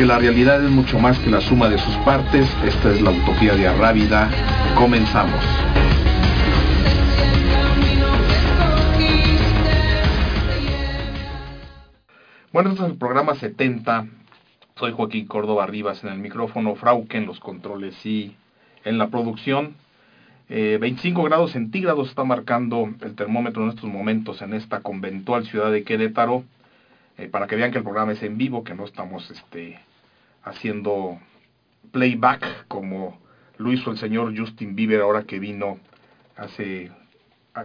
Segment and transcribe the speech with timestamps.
[0.00, 2.48] porque la realidad es mucho más que la suma de sus partes.
[2.64, 4.30] Esta es la utopía de Arrábida.
[4.74, 5.44] Comenzamos.
[12.50, 14.06] Bueno, este es el programa 70.
[14.76, 18.34] Soy Joaquín Córdoba Rivas en el micrófono, Frauke en los controles y
[18.86, 19.74] en la producción.
[20.48, 25.70] 25 eh, grados centígrados está marcando el termómetro en estos momentos en esta conventual ciudad
[25.70, 26.42] de Querétaro.
[27.18, 29.78] Eh, para que vean que el programa es en vivo, que no estamos este,
[30.42, 31.18] haciendo
[31.92, 33.18] playback como
[33.58, 35.78] lo hizo el señor Justin Bieber ahora que vino
[36.36, 36.90] hace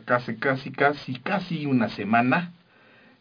[0.06, 2.54] casi, casi, casi, casi una semana.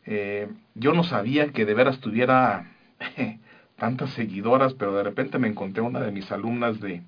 [0.07, 2.73] Eh, yo no sabía que de veras tuviera
[3.77, 7.03] tantas seguidoras, pero de repente me encontré una de mis alumnas de,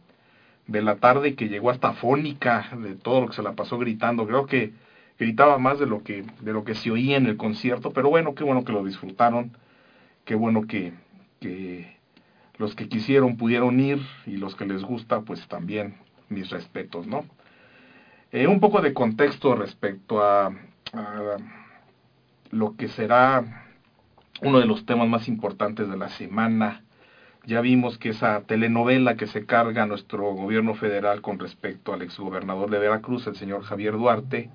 [0.67, 4.27] de la tarde que llegó hasta fónica de todo lo que se la pasó gritando.
[4.27, 4.73] Creo que
[5.19, 8.35] gritaba más de lo que de lo que se oía en el concierto, pero bueno,
[8.35, 9.57] qué bueno que lo disfrutaron,
[10.25, 10.93] qué bueno que,
[11.41, 11.96] que
[12.59, 15.96] los que quisieron pudieron ir y los que les gusta, pues también
[16.29, 17.24] mis respetos, ¿no?
[18.32, 20.46] Eh, un poco de contexto respecto a,
[20.93, 21.37] a
[22.51, 23.66] lo que será
[24.43, 26.82] uno de los temas más importantes de la semana.
[27.45, 32.70] Ya vimos que esa telenovela que se carga nuestro gobierno federal con respecto al exgobernador
[32.70, 34.51] de Veracruz, el señor Javier Duarte,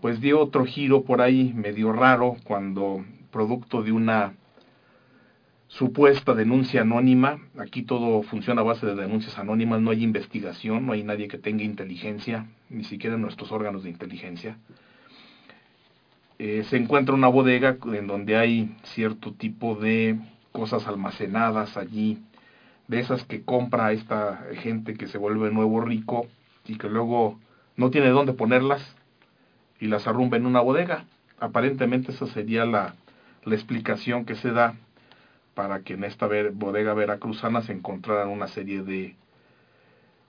[0.00, 4.34] pues dio otro giro por ahí medio raro cuando producto de una
[5.68, 10.92] supuesta denuncia anónima, aquí todo funciona a base de denuncias anónimas, no hay investigación, no
[10.92, 14.58] hay nadie que tenga inteligencia, ni siquiera nuestros órganos de inteligencia.
[16.38, 20.18] Eh, se encuentra una bodega en donde hay cierto tipo de
[20.52, 22.18] cosas almacenadas allí,
[22.88, 26.28] de esas que compra esta gente que se vuelve nuevo rico
[26.66, 27.38] y que luego
[27.76, 28.96] no tiene dónde ponerlas
[29.80, 31.04] y las arrumba en una bodega.
[31.40, 32.94] Aparentemente esa sería la,
[33.44, 34.76] la explicación que se da
[35.56, 39.16] para que en esta bodega veracruzana se encontraran una serie de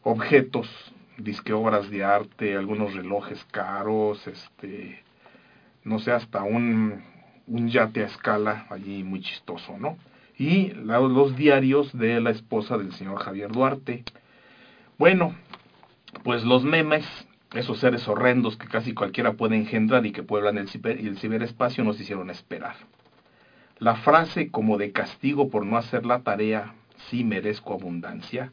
[0.04, 0.70] objetos,
[1.18, 5.04] disque obras de arte, algunos relojes caros, este,
[5.84, 7.04] no sé, hasta un,
[7.46, 9.98] un yate a escala allí muy chistoso, ¿no?
[10.38, 14.06] Y los diarios de la esposa del señor Javier Duarte.
[14.98, 15.36] Bueno,
[16.24, 17.06] pues los memes
[17.54, 22.00] esos seres horrendos que casi cualquiera puede engendrar y que pueblan el, el ciberespacio nos
[22.00, 22.76] hicieron esperar.
[23.80, 26.74] La frase como de castigo por no hacer la tarea,
[27.10, 28.52] sí merezco abundancia,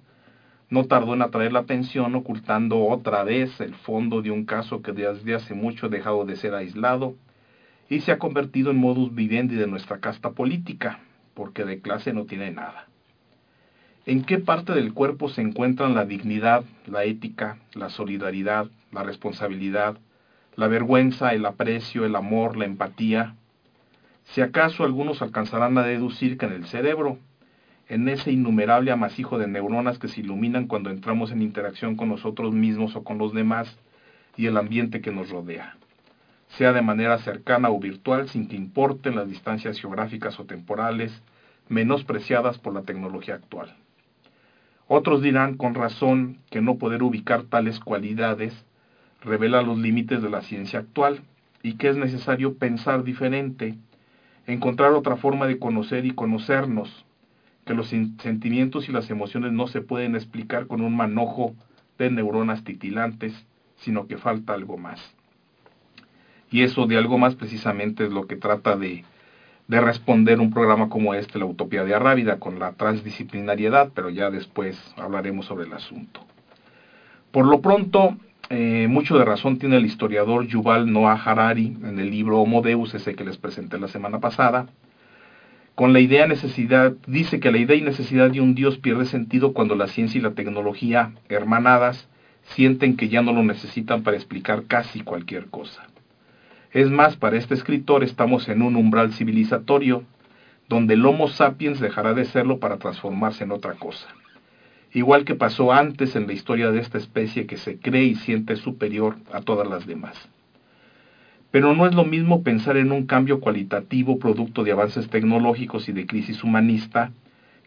[0.68, 4.92] no tardó en atraer la atención ocultando otra vez el fondo de un caso que
[4.92, 7.14] desde hace mucho ha dejado de ser aislado
[7.88, 11.00] y se ha convertido en modus vivendi de nuestra casta política,
[11.32, 12.88] porque de clase no tiene nada.
[14.04, 19.96] ¿En qué parte del cuerpo se encuentran la dignidad, la ética, la solidaridad, la responsabilidad,
[20.56, 23.36] la vergüenza, el aprecio, el amor, la empatía?
[24.24, 27.18] Si acaso algunos alcanzarán a deducir que en el cerebro,
[27.88, 32.52] en ese innumerable amasijo de neuronas que se iluminan cuando entramos en interacción con nosotros
[32.54, 33.78] mismos o con los demás
[34.36, 35.76] y el ambiente que nos rodea,
[36.48, 41.22] sea de manera cercana o virtual sin que importen las distancias geográficas o temporales
[41.68, 43.74] menospreciadas por la tecnología actual.
[44.86, 48.64] Otros dirán con razón que no poder ubicar tales cualidades
[49.22, 51.22] revela los límites de la ciencia actual
[51.62, 53.76] y que es necesario pensar diferente,
[54.46, 57.04] encontrar otra forma de conocer y conocernos,
[57.64, 61.54] que los sentimientos y las emociones no se pueden explicar con un manojo
[61.98, 63.32] de neuronas titilantes,
[63.76, 65.00] sino que falta algo más.
[66.50, 69.04] Y eso de algo más precisamente es lo que trata de
[69.66, 74.30] de responder un programa como este, La Utopía de Arrábida, con la transdisciplinariedad, pero ya
[74.30, 76.20] después hablaremos sobre el asunto.
[77.30, 78.16] Por lo pronto,
[78.50, 82.94] eh, mucho de razón tiene el historiador Yuval Noah Harari en el libro Homo Deus,
[82.94, 84.66] ese que les presenté la semana pasada,
[85.74, 89.52] con la idea necesidad, dice que la idea y necesidad de un Dios pierde sentido
[89.52, 92.08] cuando la ciencia y la tecnología, hermanadas,
[92.42, 95.82] sienten que ya no lo necesitan para explicar casi cualquier cosa.
[96.72, 100.04] Es más, para este escritor estamos en un umbral civilizatorio
[100.68, 104.08] donde el Homo sapiens dejará de serlo para transformarse en otra cosa.
[104.94, 108.56] Igual que pasó antes en la historia de esta especie que se cree y siente
[108.56, 110.16] superior a todas las demás.
[111.50, 115.92] Pero no es lo mismo pensar en un cambio cualitativo producto de avances tecnológicos y
[115.92, 117.12] de crisis humanista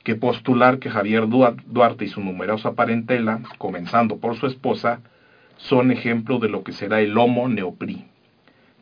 [0.04, 5.02] que postular que Javier Duarte y su numerosa parentela, comenzando por su esposa,
[5.58, 8.06] son ejemplo de lo que será el Homo neopri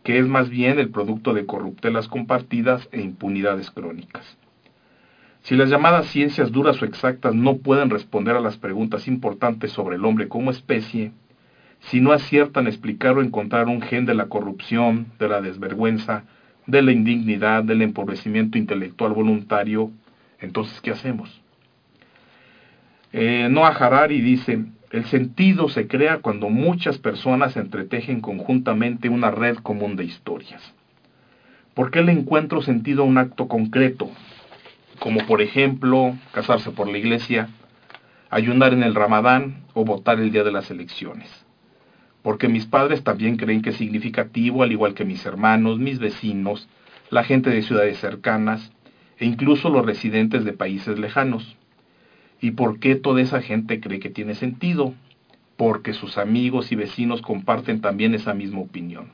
[0.06, 4.38] que es más bien el producto de corruptelas compartidas e impunidades crónicas.
[5.45, 9.95] Si las llamadas ciencias duras o exactas no pueden responder a las preguntas importantes sobre
[9.95, 11.12] el hombre como especie,
[11.77, 16.24] si no aciertan explicar o encontrar un gen de la corrupción, de la desvergüenza,
[16.65, 19.92] de la indignidad, del empobrecimiento intelectual voluntario,
[20.39, 21.39] entonces ¿qué hacemos?
[23.13, 29.57] Eh, Noah Harari dice, el sentido se crea cuando muchas personas entretejen conjuntamente una red
[29.57, 30.74] común de historias.
[31.75, 34.09] ¿Por qué le encuentro sentido a un acto concreto?
[35.00, 37.50] Como por ejemplo casarse por la iglesia,
[38.30, 41.45] ayunar en el ramadán o votar el día de las elecciones.
[42.21, 46.68] Porque mis padres también creen que es significativo, al igual que mis hermanos, mis vecinos,
[47.09, 48.71] la gente de ciudades cercanas
[49.19, 51.56] e incluso los residentes de países lejanos.
[52.41, 54.94] ¿Y por qué toda esa gente cree que tiene sentido?
[55.57, 59.09] Porque sus amigos y vecinos comparten también esa misma opinión.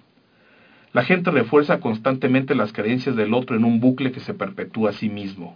[0.94, 4.94] La gente refuerza constantemente las creencias del otro en un bucle que se perpetúa a
[4.94, 5.56] sí mismo.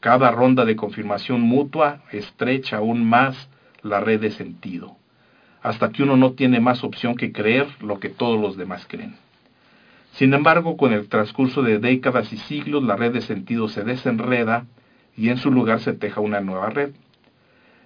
[0.00, 3.48] Cada ronda de confirmación mutua estrecha aún más
[3.82, 4.96] la red de sentido,
[5.62, 9.16] hasta que uno no tiene más opción que creer lo que todos los demás creen.
[10.12, 14.66] Sin embargo, con el transcurso de décadas y siglos, la red de sentido se desenreda
[15.16, 16.90] y en su lugar se teja una nueva red.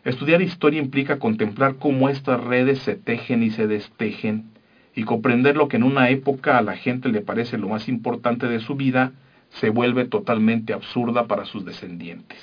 [0.04, 4.50] Estudiar historia implica contemplar cómo estas redes se tejen y se destejen
[4.94, 8.48] y comprender lo que en una época a la gente le parece lo más importante
[8.48, 9.12] de su vida
[9.54, 12.38] se vuelve totalmente absurda para sus descendientes.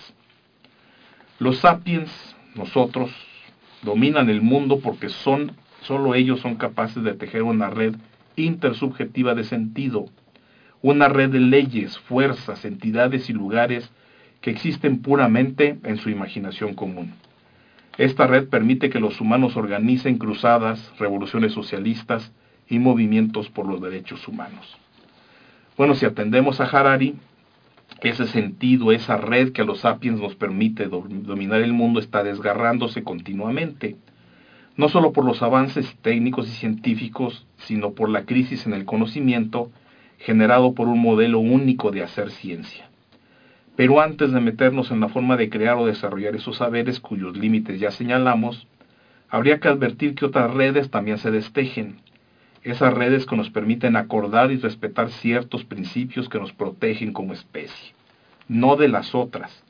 [1.39, 2.11] Los sapiens,
[2.55, 3.11] nosotros,
[3.81, 7.95] dominan el mundo porque son, solo ellos son capaces de tejer una red
[8.35, 10.05] intersubjetiva de sentido,
[10.81, 13.89] una red de leyes, fuerzas, entidades y lugares
[14.41, 17.13] que existen puramente en su imaginación común.
[17.97, 22.31] Esta red permite que los humanos organicen cruzadas, revoluciones socialistas
[22.69, 24.77] y movimientos por los derechos humanos.
[25.79, 27.15] Bueno, si atendemos a Harari,
[28.01, 33.01] ese sentido, esa red que a los sapiens nos permite dominar el mundo está desgarrándose
[33.01, 33.95] continuamente,
[34.75, 39.71] no solo por los avances técnicos y científicos, sino por la crisis en el conocimiento
[40.17, 42.89] generado por un modelo único de hacer ciencia.
[43.77, 47.79] Pero antes de meternos en la forma de crear o desarrollar esos saberes cuyos límites
[47.79, 48.67] ya señalamos,
[49.29, 52.01] habría que advertir que otras redes también se destejen.
[52.63, 57.93] Esas redes que nos permiten acordar y respetar ciertos principios que nos protegen como especie,
[58.49, 59.63] no de las otras,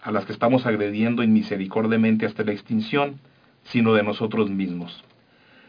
[0.00, 3.18] a las que estamos agrediendo inmisericordiamente hasta la extinción,
[3.64, 5.02] sino de nosotros mismos.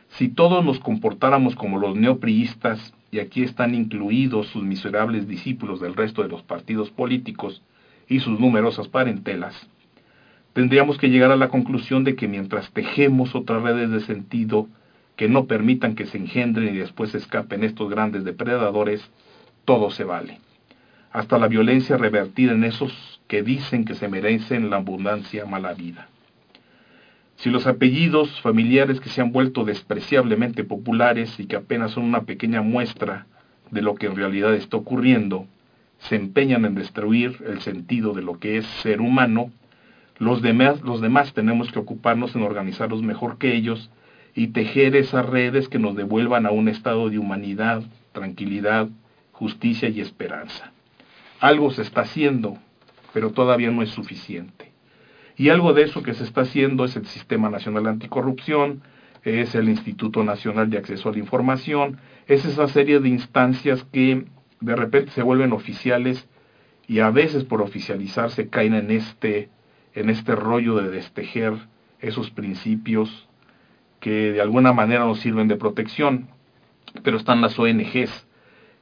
[0.10, 5.96] Si todos nos comportáramos como los neopriistas, y aquí están incluidos sus miserables discípulos del
[5.96, 7.64] resto de los partidos políticos,
[8.08, 9.68] y sus numerosas parentelas,
[10.54, 14.68] tendríamos que llegar a la conclusión de que mientras tejemos otras redes de sentido
[15.18, 19.10] que no permitan que se engendren y después escapen estos grandes depredadores,
[19.66, 20.40] todo se vale.
[21.12, 26.08] Hasta la violencia revertida en esos que dicen que se merecen la abundancia mala vida.
[27.38, 32.22] Si los apellidos familiares que se han vuelto despreciablemente populares y que apenas son una
[32.22, 33.26] pequeña muestra
[33.72, 35.48] de lo que en realidad está ocurriendo,
[35.98, 39.52] se empeñan en destruir el sentido de lo que es ser humano,
[40.20, 43.92] los demás, los demás tenemos que ocuparnos en organizarlos mejor que ellos
[44.38, 47.82] y tejer esas redes que nos devuelvan a un estado de humanidad,
[48.12, 48.88] tranquilidad,
[49.32, 50.72] justicia y esperanza.
[51.40, 52.60] Algo se está haciendo,
[53.16, 54.72] pero todavía no es suficiente.
[55.38, 58.84] Y algo de eso que se está haciendo es el Sistema Nacional Anticorrupción,
[59.24, 61.98] es el Instituto Nacional de Acceso a la Información,
[62.28, 64.26] es esa serie de instancias que
[64.62, 66.30] de repente se vuelven oficiales
[66.88, 69.50] y a veces por oficializarse caen en este,
[69.96, 71.54] en este rollo de destejer
[72.00, 73.27] esos principios
[74.00, 76.28] que de alguna manera nos sirven de protección.
[77.04, 78.28] Pero están las ONGs,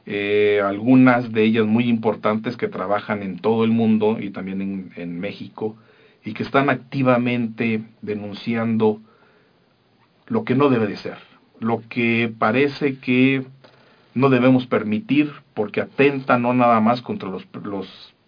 [0.05, 4.91] eh, algunas de ellas muy importantes que trabajan en todo el mundo y también en,
[4.95, 5.75] en México
[6.23, 8.99] y que están activamente denunciando
[10.27, 11.17] lo que no debe de ser,
[11.59, 13.45] lo que parece que
[14.15, 17.45] no debemos permitir porque atenta no nada más contra los,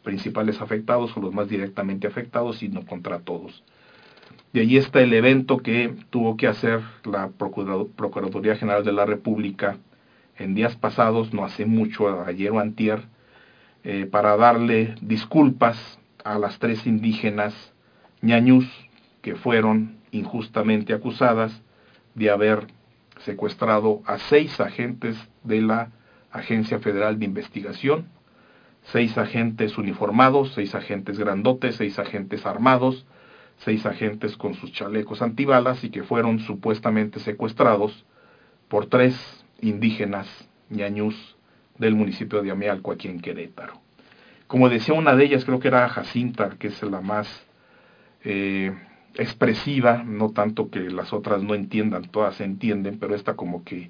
[0.04, 3.62] principales afectados o los más directamente afectados, sino contra todos.
[4.58, 9.78] De allí está el evento que tuvo que hacer la Procuraduría General de la República
[10.36, 13.04] en días pasados, no hace mucho, ayer o antier,
[13.84, 17.54] eh, para darle disculpas a las tres indígenas
[18.24, 18.66] ñañús
[19.22, 21.62] que fueron injustamente acusadas
[22.16, 22.66] de haber
[23.20, 25.92] secuestrado a seis agentes de la
[26.32, 28.08] Agencia Federal de Investigación,
[28.92, 33.06] seis agentes uniformados, seis agentes grandotes, seis agentes armados,
[33.58, 38.06] seis agentes con sus chalecos antibalas y que fueron supuestamente secuestrados
[38.68, 39.16] por tres
[39.62, 40.28] indígenas
[40.70, 41.38] ñañús
[41.78, 43.82] del municipio de Amealco aquí en Querétaro.
[44.48, 47.28] Como decía una de ellas, creo que era Jacinta, que es la más
[48.24, 48.74] eh,
[49.16, 53.90] expresiva, no tanto que las otras no entiendan, todas se entienden, pero esta como que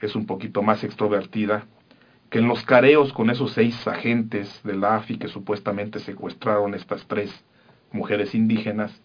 [0.00, 1.66] es un poquito más extrovertida,
[2.30, 7.06] que en los careos con esos seis agentes de la AFI que supuestamente secuestraron estas
[7.06, 7.32] tres
[7.92, 9.00] mujeres indígenas,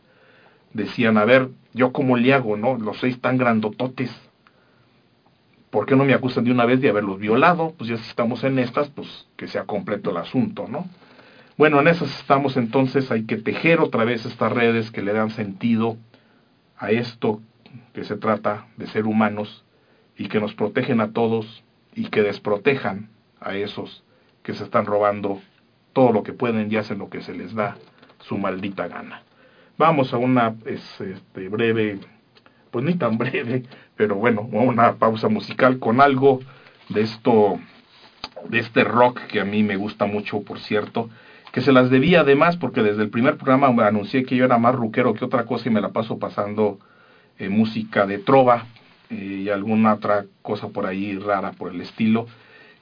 [0.74, 2.78] decían, a ver, yo cómo le hago, ¿no?
[2.78, 4.12] Los seis tan grandototes.
[5.70, 7.74] ¿Por qué no me acusan de una vez de haberlos violado?
[7.78, 10.86] Pues ya estamos en estas, pues que sea completo el asunto, ¿no?
[11.58, 15.30] Bueno, en esas estamos entonces, hay que tejer otra vez estas redes que le dan
[15.30, 15.98] sentido
[16.78, 17.42] a esto
[17.94, 19.63] que se trata de ser humanos
[20.18, 21.63] y que nos protegen a todos
[21.94, 23.10] y que desprotejan
[23.40, 24.04] a esos
[24.44, 25.42] que se están robando
[25.94, 27.78] todo lo que pueden y hacen lo que se les da
[28.20, 29.24] su maldita gana.
[29.82, 31.98] Vamos a una este, breve,
[32.70, 33.64] pues ni tan breve,
[33.96, 36.40] pero bueno, una pausa musical con algo
[36.90, 37.60] de esto,
[38.48, 41.10] de este rock que a mí me gusta mucho, por cierto,
[41.52, 44.60] que se las debía además porque desde el primer programa me anuncié que yo era
[44.60, 46.78] más ruquero que otra cosa y me la paso pasando
[47.40, 48.68] eh, música de trova
[49.10, 52.28] eh, y alguna otra cosa por ahí rara por el estilo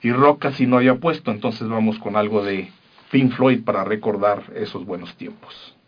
[0.02, 2.70] y rock casi no había puesto, entonces vamos con algo de
[3.10, 5.79] Pink Floyd para recordar esos buenos tiempos.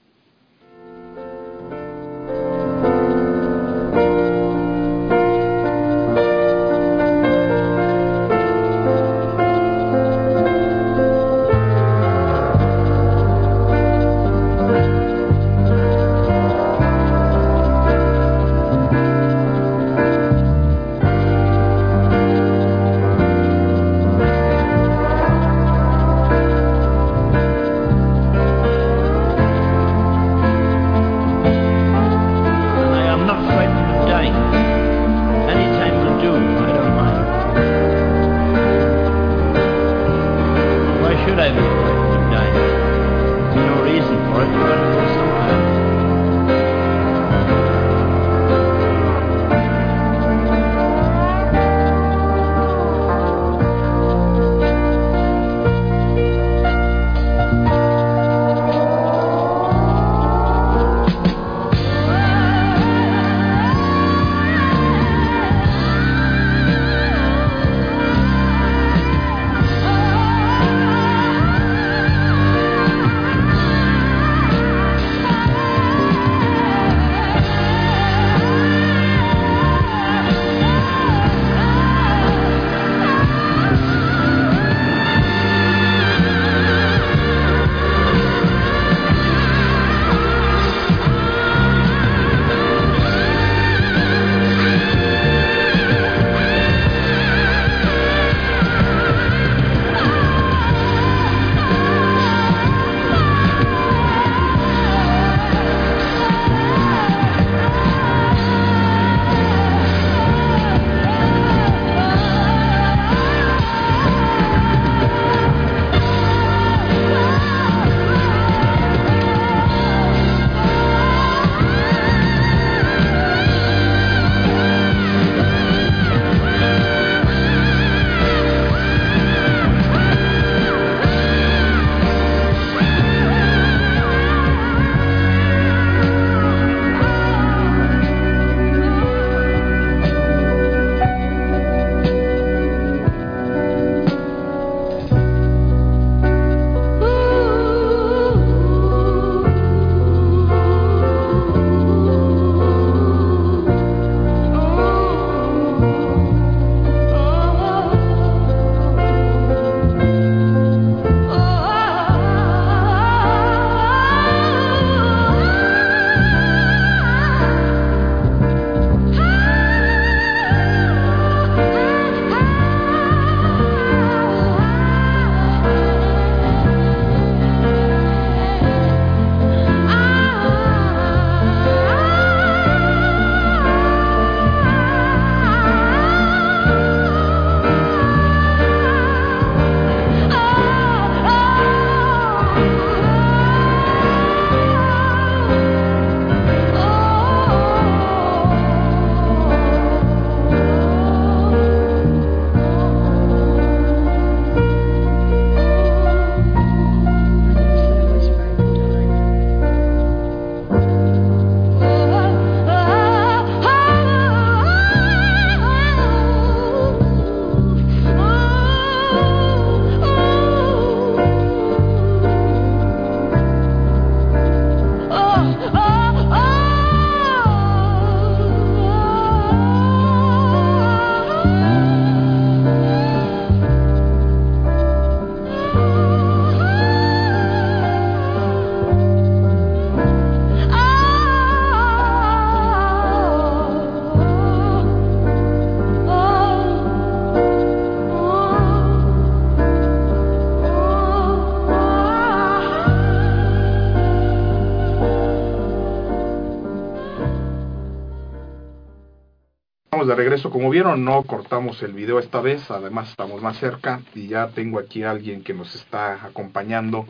[260.08, 260.50] De regreso.
[260.50, 264.80] Como vieron, no cortamos el video esta vez, además estamos más cerca y ya tengo
[264.80, 267.08] aquí a alguien que nos está acompañando,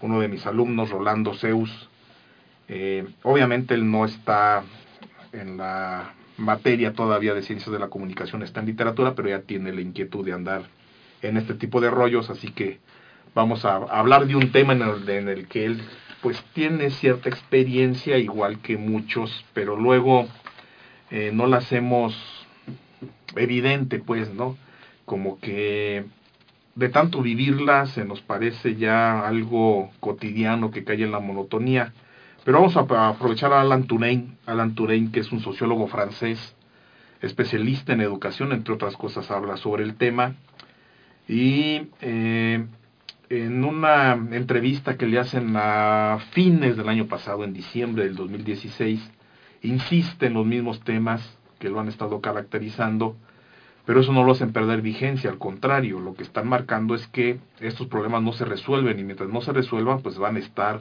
[0.00, 1.88] uno de mis alumnos, Rolando Zeus.
[2.68, 4.62] Eh, obviamente él no está
[5.32, 9.72] en la materia todavía de ciencias de la comunicación, está en literatura, pero ya tiene
[9.72, 10.62] la inquietud de andar
[11.20, 12.80] en este tipo de rollos, así que
[13.34, 15.82] vamos a hablar de un tema en en el que él
[16.22, 20.28] pues tiene cierta experiencia igual que muchos, pero luego
[21.12, 22.16] eh, no la hacemos
[23.36, 24.56] evidente, pues, ¿no?
[25.04, 26.06] Como que
[26.74, 31.92] de tanto vivirla se nos parece ya algo cotidiano que cae en la monotonía.
[32.44, 36.56] Pero vamos a aprovechar a Alan Turing, Alan Turing, que es un sociólogo francés,
[37.20, 40.34] especialista en educación, entre otras cosas, habla sobre el tema.
[41.28, 42.64] Y eh,
[43.28, 49.10] en una entrevista que le hacen a fines del año pasado, en diciembre del 2016,
[49.62, 53.16] insiste en los mismos temas que lo han estado caracterizando,
[53.84, 57.38] pero eso no lo hacen perder vigencia, al contrario, lo que están marcando es que
[57.60, 60.80] estos problemas no se resuelven y mientras no se resuelvan, pues van a estar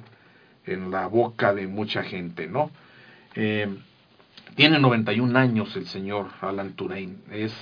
[0.66, 2.70] en la boca de mucha gente, ¿no?
[3.36, 3.68] Eh,
[4.56, 7.54] tiene 91 años el señor Alan Turing, es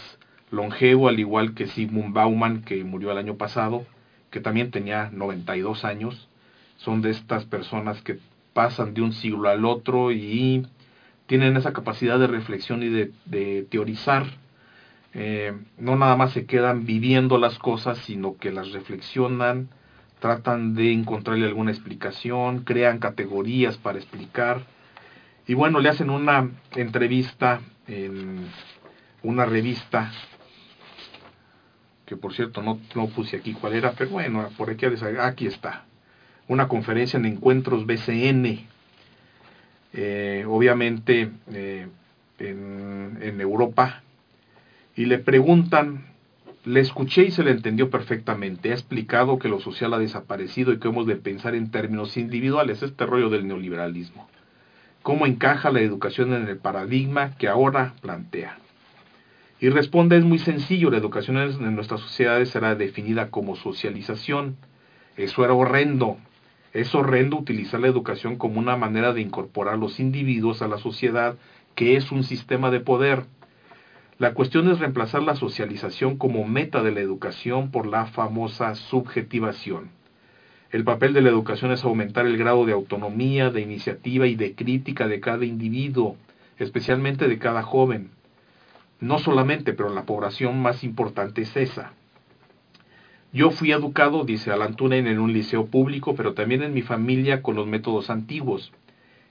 [0.52, 3.86] longevo al igual que Sigmund Bauman, que murió el año pasado,
[4.32, 6.28] que también tenía 92 años,
[6.78, 8.20] son de estas personas que
[8.54, 10.66] pasan de un siglo al otro y
[11.30, 14.26] tienen esa capacidad de reflexión y de, teorizar.
[15.14, 19.70] Eh, no nada más se quedan viviendo las cosas, sino que las reflexionan,
[20.20, 24.64] tratan de encontrarle alguna explicación, crean categorías para explicar.
[25.46, 28.48] Y bueno, le hacen una entrevista en
[29.22, 30.12] una revista,
[32.08, 34.88] que por cierto no, no puse aquí cuál era, pero bueno, por aquí,
[35.22, 35.86] aquí está.
[36.48, 38.66] Una conferencia en Encuentros BCN,
[39.94, 41.88] eh, obviamente eh,
[42.40, 44.04] en, en Europa,
[44.96, 46.06] y le preguntan,
[46.66, 50.80] le escuché y se le entendió perfectamente, ha explicado que lo social ha desaparecido y
[50.80, 54.28] que hemos de pensar en términos individuales, este rollo del neoliberalismo.
[55.02, 58.58] ¿Cómo encaja la educación en el paradigma que ahora plantea?
[59.62, 64.58] Y responde, es muy sencillo, la educación en nuestras sociedades será definida como socialización.
[65.18, 66.18] Eso era horrendo,
[66.74, 70.78] es horrendo utilizar la educación como una manera de incorporar a los individuos a la
[70.78, 71.36] sociedad,
[71.76, 73.26] que es un sistema de poder.
[74.18, 79.90] La cuestión es reemplazar la socialización como meta de la educación por la famosa subjetivación.
[80.72, 84.54] El papel de la educación es aumentar el grado de autonomía, de iniciativa y de
[84.54, 86.16] crítica de cada individuo,
[86.60, 88.12] especialmente de cada joven.
[89.00, 91.94] No solamente, pero la población más importante es esa.
[93.32, 97.44] Yo fui educado, dice Alan Turing, en un liceo público, pero también en mi familia
[97.44, 98.72] con los métodos antiguos.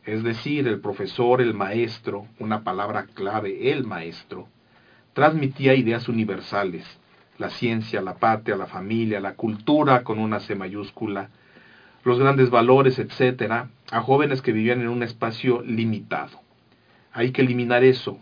[0.05, 4.47] Es decir, el profesor, el maestro, una palabra clave, el maestro,
[5.15, 6.87] transmitía ideas universales,
[7.39, 11.31] la ciencia, la patria, la familia, la cultura con una C mayúscula,
[12.05, 16.41] los grandes valores, etcétera, a jóvenes que vivían en un espacio limitado.
[17.13, 18.21] Hay que eliminar eso.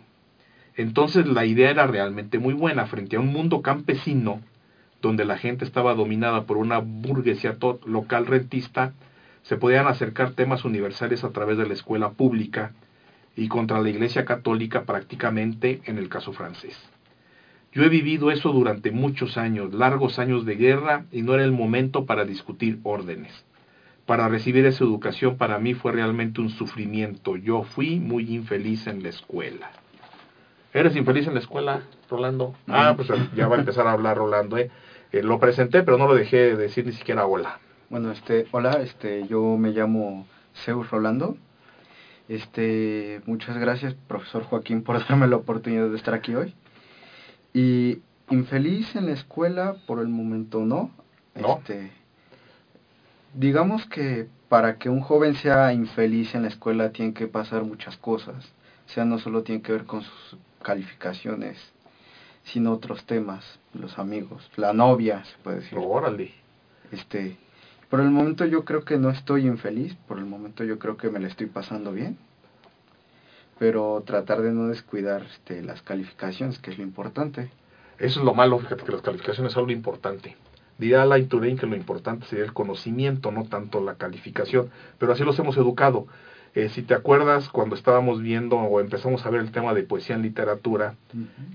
[0.74, 4.40] Entonces la idea era realmente muy buena frente a un mundo campesino
[5.02, 7.56] donde la gente estaba dominada por una burguesía
[7.86, 8.92] local rentista,
[9.42, 12.72] se podían acercar temas universales a través de la escuela pública
[13.36, 16.76] y contra la Iglesia Católica prácticamente en el caso francés.
[17.72, 21.52] Yo he vivido eso durante muchos años, largos años de guerra, y no era el
[21.52, 23.44] momento para discutir órdenes.
[24.06, 27.36] Para recibir esa educación para mí fue realmente un sufrimiento.
[27.36, 29.70] Yo fui muy infeliz en la escuela.
[30.72, 32.54] ¿Eres infeliz en la escuela, Rolando?
[32.66, 34.70] Ah, pues ya va a empezar a hablar Rolando, ¿eh?
[35.12, 37.60] Eh, lo presenté, pero no lo dejé decir ni siquiera hola.
[37.88, 41.36] Bueno, este, hola, este, yo me llamo Zeus Rolando.
[42.28, 46.54] Este, muchas gracias, profesor Joaquín, por darme la oportunidad de estar aquí hoy.
[47.54, 50.90] Y infeliz en la escuela, por el momento no.
[51.34, 51.58] ¿No?
[51.58, 51.92] Este,
[53.34, 57.96] digamos que para que un joven sea infeliz en la escuela tiene que pasar muchas
[57.96, 58.52] cosas.
[58.86, 61.58] O sea, no solo tiene que ver con sus calificaciones,
[62.46, 65.78] sino otros temas, los amigos, la novia, se puede decir.
[65.78, 66.32] Órale.
[66.92, 67.36] Este,
[67.90, 71.10] por el momento yo creo que no estoy infeliz, por el momento yo creo que
[71.10, 72.16] me la estoy pasando bien,
[73.58, 77.50] pero tratar de no descuidar este, las calificaciones, que es lo importante.
[77.98, 80.36] Eso es lo malo, fíjate que las calificaciones son lo importante.
[80.78, 85.24] Dirá la Turing que lo importante sería el conocimiento, no tanto la calificación, pero así
[85.24, 86.06] los hemos educado.
[86.56, 90.16] Eh, si te acuerdas, cuando estábamos viendo o empezamos a ver el tema de poesía
[90.16, 90.94] en literatura,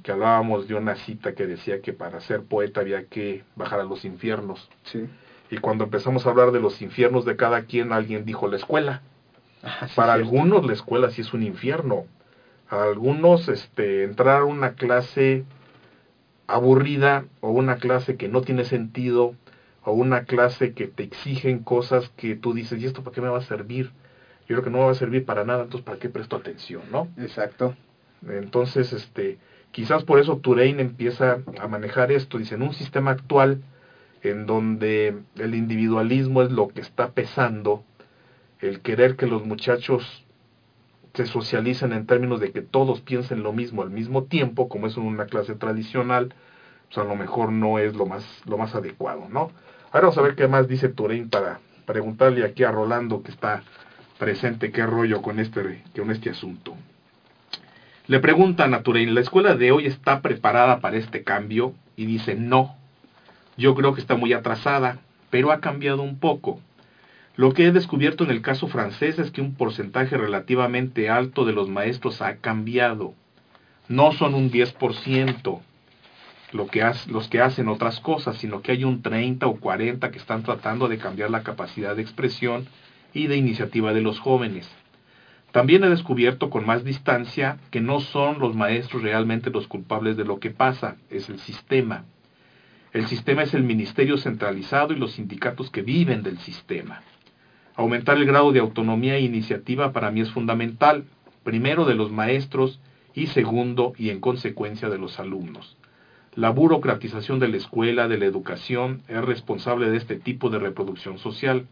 [0.03, 3.83] que hablábamos de una cita que decía que para ser poeta había que bajar a
[3.83, 4.69] los infiernos.
[4.83, 5.09] Sí.
[5.49, 9.01] Y cuando empezamos a hablar de los infiernos de cada quien, alguien dijo la escuela.
[9.63, 12.05] Ah, sí, para algunos la escuela sí es un infierno.
[12.69, 15.45] a algunos este, entrar a una clase
[16.45, 19.33] aburrida o una clase que no tiene sentido
[19.83, 23.29] o una clase que te exigen cosas que tú dices, ¿y esto para qué me
[23.29, 23.91] va a servir?
[24.47, 26.83] Yo creo que no me va a servir para nada, entonces ¿para qué presto atención,
[26.91, 27.07] no?
[27.17, 27.75] Exacto.
[28.27, 29.39] Entonces, este,
[29.71, 33.63] quizás por eso Turein empieza a manejar esto, dice, en un sistema actual
[34.21, 37.83] en donde el individualismo es lo que está pesando,
[38.59, 40.25] el querer que los muchachos
[41.13, 44.95] se socialicen en términos de que todos piensen lo mismo al mismo tiempo, como es
[44.97, 46.33] una clase tradicional,
[46.85, 49.51] pues a lo mejor no es lo más, lo más adecuado, ¿no?
[49.91, 53.63] Ahora vamos a ver qué más dice Turein para preguntarle aquí a Rolando que está
[54.21, 56.75] presente qué rollo con este, con este asunto.
[58.05, 61.73] Le preguntan a Turein, ¿la escuela de hoy está preparada para este cambio?
[61.95, 62.75] Y dice, no,
[63.57, 64.99] yo creo que está muy atrasada,
[65.31, 66.61] pero ha cambiado un poco.
[67.35, 71.53] Lo que he descubierto en el caso francés es que un porcentaje relativamente alto de
[71.53, 73.15] los maestros ha cambiado.
[73.87, 75.61] No son un 10%
[76.51, 80.19] lo que los que hacen otras cosas, sino que hay un 30 o 40 que
[80.19, 82.67] están tratando de cambiar la capacidad de expresión
[83.13, 84.69] y de iniciativa de los jóvenes.
[85.51, 90.23] También he descubierto con más distancia que no son los maestros realmente los culpables de
[90.23, 92.05] lo que pasa, es el sistema.
[92.93, 97.01] El sistema es el ministerio centralizado y los sindicatos que viven del sistema.
[97.75, 101.05] Aumentar el grado de autonomía e iniciativa para mí es fundamental,
[101.43, 102.79] primero de los maestros
[103.13, 105.77] y segundo y en consecuencia de los alumnos.
[106.33, 111.17] La burocratización de la escuela, de la educación, es responsable de este tipo de reproducción
[111.17, 111.67] social.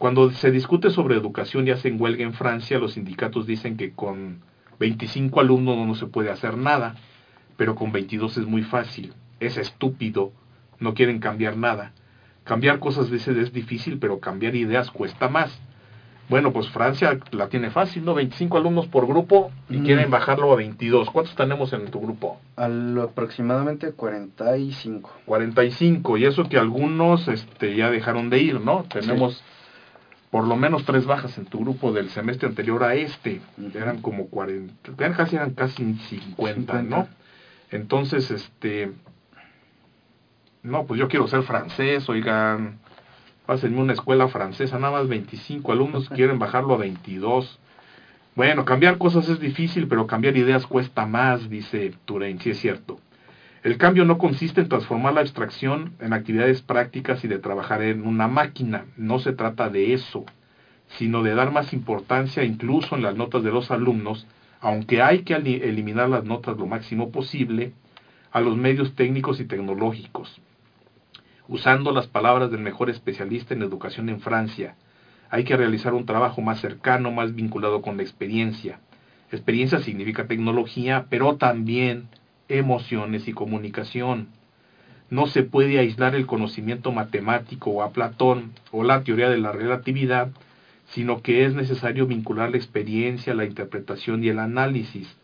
[0.00, 4.40] Cuando se discute sobre educación y hacen huelga en Francia, los sindicatos dicen que con
[4.78, 6.94] 25 alumnos no se puede hacer nada,
[7.58, 9.12] pero con 22 es muy fácil.
[9.40, 10.32] Es estúpido,
[10.78, 11.92] no quieren cambiar nada.
[12.44, 15.60] Cambiar cosas a veces es difícil, pero cambiar ideas cuesta más.
[16.30, 18.14] Bueno, pues Francia la tiene fácil, ¿no?
[18.14, 21.10] 25 alumnos por grupo y quieren bajarlo a 22.
[21.10, 22.40] ¿Cuántos tenemos en tu grupo?
[22.56, 25.10] Al, aproximadamente 45.
[25.26, 28.84] 45, y eso que algunos este, ya dejaron de ir, ¿no?
[28.84, 29.44] Tenemos
[30.30, 33.40] por lo menos tres bajas en tu grupo del semestre anterior a este.
[33.74, 37.08] Eran como 40, eran casi, eran casi 50, ¿no?
[37.70, 38.92] Entonces, este,
[40.62, 42.78] no, pues yo quiero ser francés, oigan,
[43.46, 47.58] pásenme una escuela francesa, nada más 25 alumnos quieren bajarlo a 22.
[48.36, 53.00] Bueno, cambiar cosas es difícil, pero cambiar ideas cuesta más, dice Turein, sí es cierto.
[53.62, 58.06] El cambio no consiste en transformar la abstracción en actividades prácticas y de trabajar en
[58.06, 58.86] una máquina.
[58.96, 60.24] No se trata de eso,
[60.96, 64.26] sino de dar más importancia incluso en las notas de los alumnos,
[64.60, 67.72] aunque hay que eliminar las notas lo máximo posible,
[68.32, 70.40] a los medios técnicos y tecnológicos.
[71.46, 74.76] Usando las palabras del mejor especialista en educación en Francia,
[75.28, 78.80] hay que realizar un trabajo más cercano, más vinculado con la experiencia.
[79.30, 82.08] Experiencia significa tecnología, pero también
[82.50, 84.28] emociones y comunicación.
[85.08, 90.30] No se puede aislar el conocimiento matemático a Platón o la teoría de la relatividad,
[90.90, 95.16] sino que es necesario vincular la experiencia, la interpretación y el análisis,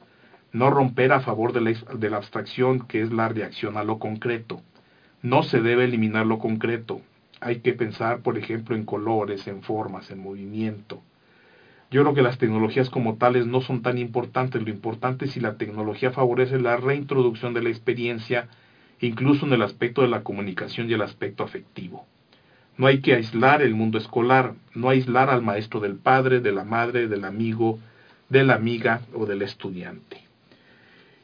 [0.52, 3.98] no romper a favor de la, de la abstracción que es la reacción a lo
[3.98, 4.62] concreto.
[5.22, 7.00] No se debe eliminar lo concreto.
[7.40, 11.02] Hay que pensar, por ejemplo, en colores, en formas, en movimiento.
[11.90, 14.62] Yo creo que las tecnologías como tales no son tan importantes.
[14.62, 18.48] Lo importante es si la tecnología favorece la reintroducción de la experiencia,
[19.00, 22.06] incluso en el aspecto de la comunicación y el aspecto afectivo.
[22.76, 26.64] No hay que aislar el mundo escolar, no aislar al maestro del padre, de la
[26.64, 27.78] madre, del amigo,
[28.28, 30.18] de la amiga o del estudiante.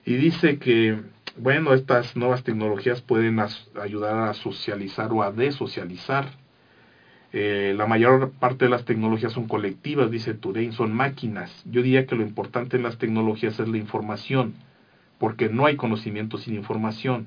[0.04, 0.98] Y dice que,
[1.36, 3.38] bueno, estas nuevas tecnologías pueden
[3.80, 6.41] ayudar a socializar o a desocializar
[7.32, 11.50] eh, la mayor parte de las tecnologías son colectivas, dice Turein, son máquinas.
[11.64, 14.54] Yo diría que lo importante en las tecnologías es la información,
[15.18, 17.26] porque no hay conocimiento sin información.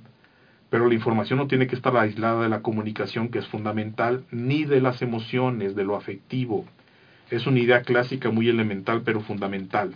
[0.70, 4.66] Pero la información no tiene que estar aislada de la comunicación, que es fundamental, ni
[4.66, 6.66] de las emociones, de lo afectivo.
[7.32, 9.94] Es una idea clásica muy elemental, pero fundamental.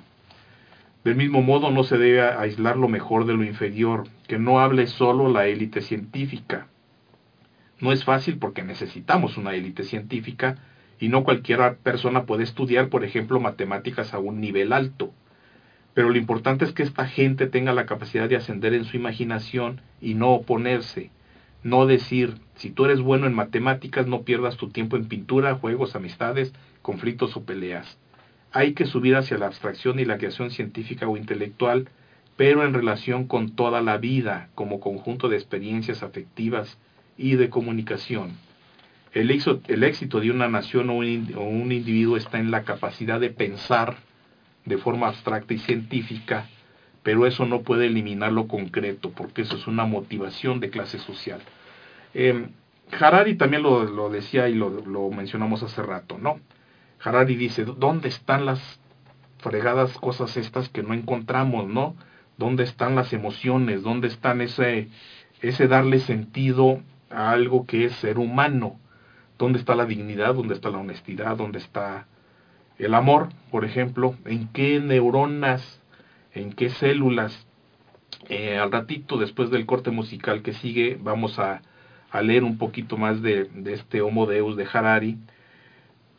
[1.03, 4.87] Del mismo modo, no se debe aislar lo mejor de lo inferior, que no hable
[4.87, 6.67] solo la élite científica,
[7.79, 10.57] no es fácil porque necesitamos una élite científica
[10.99, 15.13] y no cualquier persona puede estudiar, por ejemplo, matemáticas a un nivel alto.
[15.93, 19.81] Pero lo importante es que esta gente tenga la capacidad de ascender en su imaginación
[20.01, 21.09] y no oponerse.
[21.63, 25.95] No decir, si tú eres bueno en matemáticas, no pierdas tu tiempo en pintura, juegos,
[25.95, 27.97] amistades, conflictos o peleas.
[28.51, 31.89] Hay que subir hacia la abstracción y la creación científica o intelectual,
[32.37, 36.77] pero en relación con toda la vida, como conjunto de experiencias afectivas,
[37.19, 38.37] y de comunicación.
[39.11, 43.29] El éxito, el éxito de una nación o un, individuo está en la capacidad de
[43.29, 43.97] pensar
[44.65, 46.47] de forma abstracta y científica,
[47.03, 51.41] pero eso no puede eliminar lo concreto, porque eso es una motivación de clase social.
[52.13, 52.47] Eh,
[52.97, 56.39] Harari también lo, lo decía y lo, lo, mencionamos hace rato, ¿no?
[57.03, 58.79] Harari dice, ¿dónde están las
[59.39, 61.95] fregadas cosas estas que no encontramos, ¿no?
[62.37, 63.83] ¿Dónde están las emociones?
[63.83, 64.87] ¿Dónde están ese,
[65.41, 68.79] ese darle sentido a algo que es ser humano?
[69.37, 70.35] ¿Dónde está la dignidad?
[70.35, 71.37] ¿Dónde está la honestidad?
[71.37, 72.07] ¿Dónde está
[72.77, 74.15] el amor, por ejemplo?
[74.25, 75.81] ¿En qué neuronas?
[76.33, 77.47] ¿En qué células?
[78.27, 81.61] Eh, al ratito, después del corte musical que sigue, vamos a
[82.21, 85.17] leer un poquito más de, de este Homo Deus de Harari,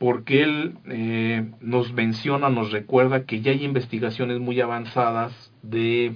[0.00, 6.14] porque él eh, nos menciona, nos recuerda que ya hay investigaciones muy avanzadas de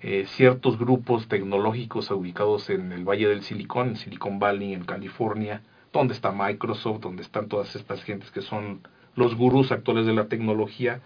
[0.00, 5.62] eh, ciertos grupos tecnológicos ubicados en el Valle del Silicón, en Silicon Valley, en California,
[5.92, 8.80] donde está Microsoft, donde están todas estas gentes que son
[9.14, 11.00] los gurús actuales de la tecnología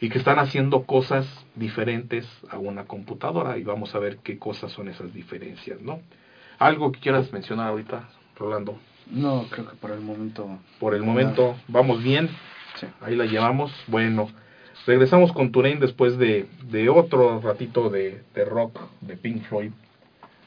[0.00, 4.72] y que están haciendo cosas diferentes a una computadora y vamos a ver qué cosas
[4.72, 6.00] son esas diferencias, ¿no?
[6.58, 8.78] ¿Algo que quieras mencionar ahorita, Rolando?
[9.10, 10.58] No, creo que por el momento.
[10.78, 12.28] Por el momento, vamos bien.
[12.78, 12.86] Sí.
[13.00, 13.72] Ahí la llevamos.
[13.86, 14.28] Bueno,
[14.86, 19.70] regresamos con Turain después de, de otro ratito de, de, rock de Pink Floyd.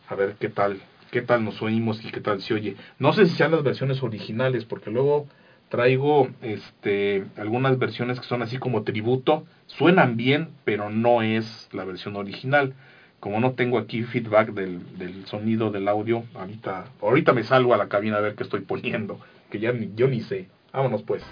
[0.08, 2.76] A ver qué tal, qué tal nos oímos y qué tal se oye.
[3.00, 5.28] No sé si sean las versiones originales, porque luego
[5.70, 9.46] traigo este algunas versiones que son así como tributo.
[9.68, 12.74] Suenan bien, pero no es la versión original
[13.20, 17.78] como no tengo aquí feedback del, del, sonido del audio, ahorita, ahorita me salgo a
[17.78, 19.20] la cabina a ver qué estoy poniendo,
[19.52, 20.48] que ya ni, yo ni sé.
[20.72, 21.24] Vámonos pues.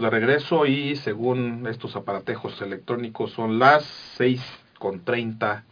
[0.00, 3.84] De regreso y según estos aparatejos electrónicos son las
[4.16, 4.40] 6
[4.78, 5.64] con 30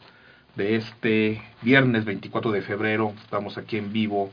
[0.56, 3.12] de este viernes 24 de febrero.
[3.22, 4.32] Estamos aquí en vivo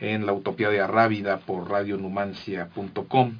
[0.00, 3.34] en la Utopía de Arrábida por radionumancia.com.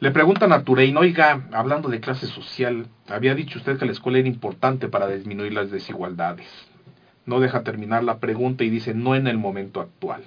[0.00, 4.18] Le preguntan a Turein, oiga, hablando de clase social, había dicho usted que la escuela
[4.18, 6.46] era importante para disminuir las desigualdades.
[7.24, 10.22] No deja terminar la pregunta y dice, no en el momento actual.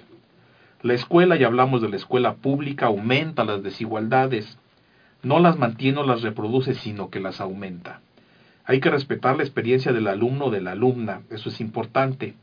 [0.82, 4.58] La escuela, y hablamos de la escuela pública, aumenta las desigualdades.
[5.22, 8.00] No las mantiene o las reproduce, sino que las aumenta.
[8.64, 12.34] Hay que respetar la experiencia del alumno o de la alumna, eso es importante.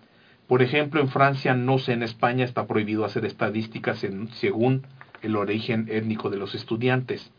[0.48, 4.86] Por ejemplo, en Francia, no sé, en España está prohibido hacer estadísticas según
[5.22, 7.32] el origen étnico de los estudiantes.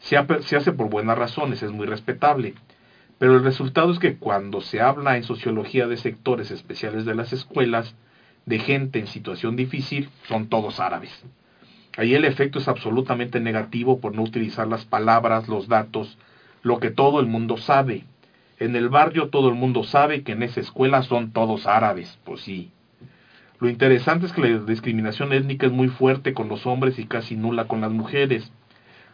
[0.00, 2.54] Se, se hace por buenas razones, es muy respetable.
[3.18, 7.32] Pero el resultado es que cuando se habla en sociología de sectores especiales de las
[7.32, 7.94] escuelas,
[8.46, 11.24] de gente en situación difícil son todos árabes.
[11.96, 16.16] Ahí el efecto es absolutamente negativo por no utilizar las palabras, los datos,
[16.62, 18.04] lo que todo el mundo sabe.
[18.58, 22.40] En el barrio todo el mundo sabe que en esa escuela son todos árabes, pues
[22.40, 22.70] sí.
[23.60, 27.36] Lo interesante es que la discriminación étnica es muy fuerte con los hombres y casi
[27.36, 28.50] nula con las mujeres.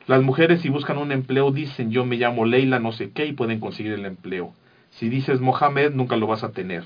[0.07, 3.33] Las mujeres si buscan un empleo dicen yo me llamo Leila no sé qué y
[3.33, 4.55] pueden conseguir el empleo.
[4.91, 6.85] Si dices Mohamed nunca lo vas a tener.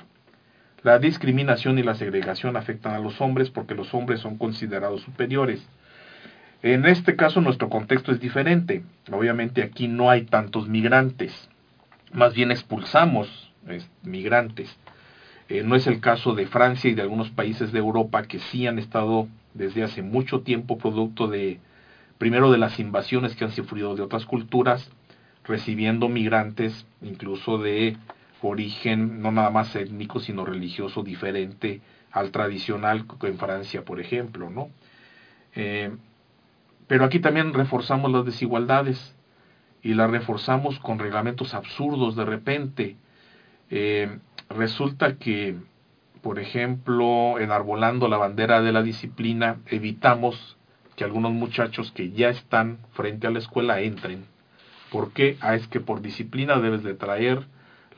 [0.83, 5.65] La discriminación y la segregación afectan a los hombres porque los hombres son considerados superiores.
[6.63, 8.83] En este caso nuestro contexto es diferente.
[9.11, 11.49] Obviamente aquí no hay tantos migrantes.
[12.13, 13.53] Más bien expulsamos
[14.03, 14.77] migrantes.
[15.49, 18.67] Eh, no es el caso de Francia y de algunos países de Europa que sí
[18.67, 21.59] han estado desde hace mucho tiempo producto de,
[22.19, 24.89] primero, de las invasiones que han sufrido de otras culturas,
[25.45, 27.97] recibiendo migrantes, incluso de
[28.41, 31.81] origen no nada más étnico, sino religioso diferente
[32.13, 34.71] al tradicional en Francia, por ejemplo, ¿no?
[35.55, 35.91] Eh,
[36.93, 39.17] pero aquí también reforzamos las desigualdades
[39.83, 42.97] y las reforzamos con reglamentos absurdos de repente.
[43.71, 44.19] Eh,
[44.51, 45.57] resulta que,
[46.21, 50.59] por ejemplo, enarbolando la bandera de la disciplina, evitamos
[50.95, 54.27] que algunos muchachos que ya están frente a la escuela entren.
[54.91, 55.39] ¿Por qué?
[55.41, 57.47] Ah, es que por disciplina debes de traer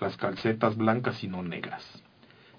[0.01, 1.85] las calcetas blancas y no negras.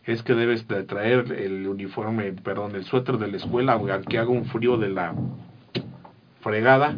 [0.03, 4.31] Es que debes de traer el uniforme, perdón, el suéter de la escuela, aunque haga
[4.31, 5.15] un frío de la
[6.45, 6.95] fregada,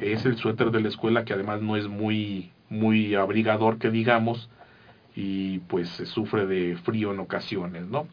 [0.00, 4.50] es el suéter de la escuela que además no es muy, muy abrigador que digamos,
[5.14, 8.08] y pues se sufre de frío en ocasiones, ¿no?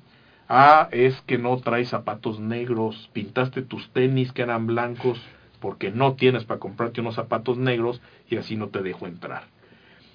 [0.48, 5.20] Ah, es que no traes zapatos negros, pintaste tus tenis que eran blancos
[5.60, 9.46] porque no tienes para comprarte unos zapatos negros y así no te dejo entrar.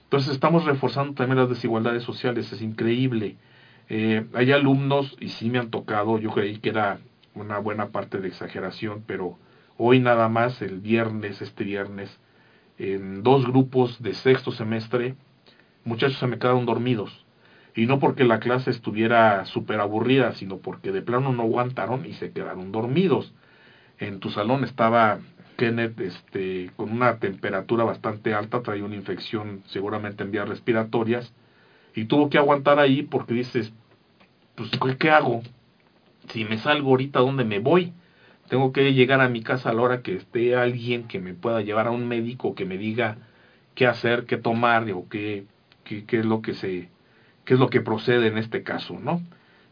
[0.04, 3.34] Entonces estamos reforzando también las desigualdades sociales, es increíble.
[3.88, 7.00] Eh, hay alumnos, y sí me han tocado, yo creí que era
[7.34, 9.38] una buena parte de exageración, pero
[9.78, 12.18] hoy nada más, el viernes, este viernes,
[12.78, 15.14] en dos grupos de sexto semestre,
[15.84, 17.24] muchachos se me quedaron dormidos.
[17.74, 22.12] Y no porque la clase estuviera súper aburrida, sino porque de plano no aguantaron y
[22.14, 23.32] se quedaron dormidos.
[23.98, 25.20] En tu salón estaba
[25.56, 31.32] Kenneth este, con una temperatura bastante alta, traía una infección seguramente en vías respiratorias,
[31.94, 33.72] y tuvo que aguantar ahí porque dices,
[34.54, 35.42] pues ¿qué hago?
[36.28, 37.92] Si me salgo ahorita, ¿dónde me voy?
[38.52, 41.62] Tengo que llegar a mi casa a la hora que esté alguien que me pueda
[41.62, 43.16] llevar a un médico que me diga
[43.74, 45.46] qué hacer, qué tomar o qué,
[45.84, 46.90] qué, qué es lo que se
[47.46, 49.22] qué es lo que procede en este caso, ¿no?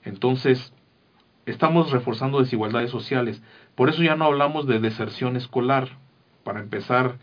[0.03, 0.73] Entonces,
[1.45, 3.43] estamos reforzando desigualdades sociales.
[3.75, 5.99] Por eso ya no hablamos de deserción escolar.
[6.43, 7.19] Para empezar,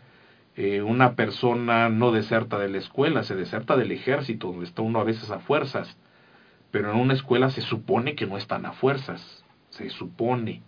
[0.54, 5.00] eh, una persona no deserta de la escuela, se deserta del ejército, donde está uno
[5.00, 5.98] a veces a fuerzas.
[6.70, 10.62] Pero en una escuela se supone que no están a fuerzas, se supone,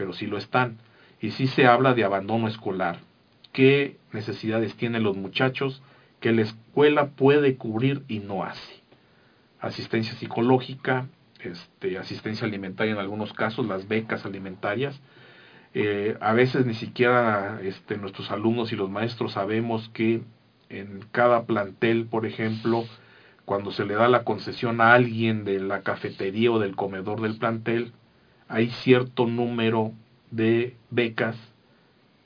[0.00, 0.78] pero sí lo están.
[1.20, 3.00] Y sí se habla de abandono escolar.
[3.52, 5.82] ¿Qué necesidades tienen los muchachos
[6.20, 8.80] que la escuela puede cubrir y no hace?
[9.60, 11.06] Asistencia psicológica,
[11.42, 14.98] este, asistencia alimentaria en algunos casos, las becas alimentarias.
[15.74, 20.22] Eh, a veces ni siquiera este, nuestros alumnos y los maestros sabemos que
[20.70, 22.86] en cada plantel, por ejemplo,
[23.44, 27.36] cuando se le da la concesión a alguien de la cafetería o del comedor del
[27.36, 27.92] plantel,
[28.50, 29.92] hay cierto número
[30.32, 31.36] de becas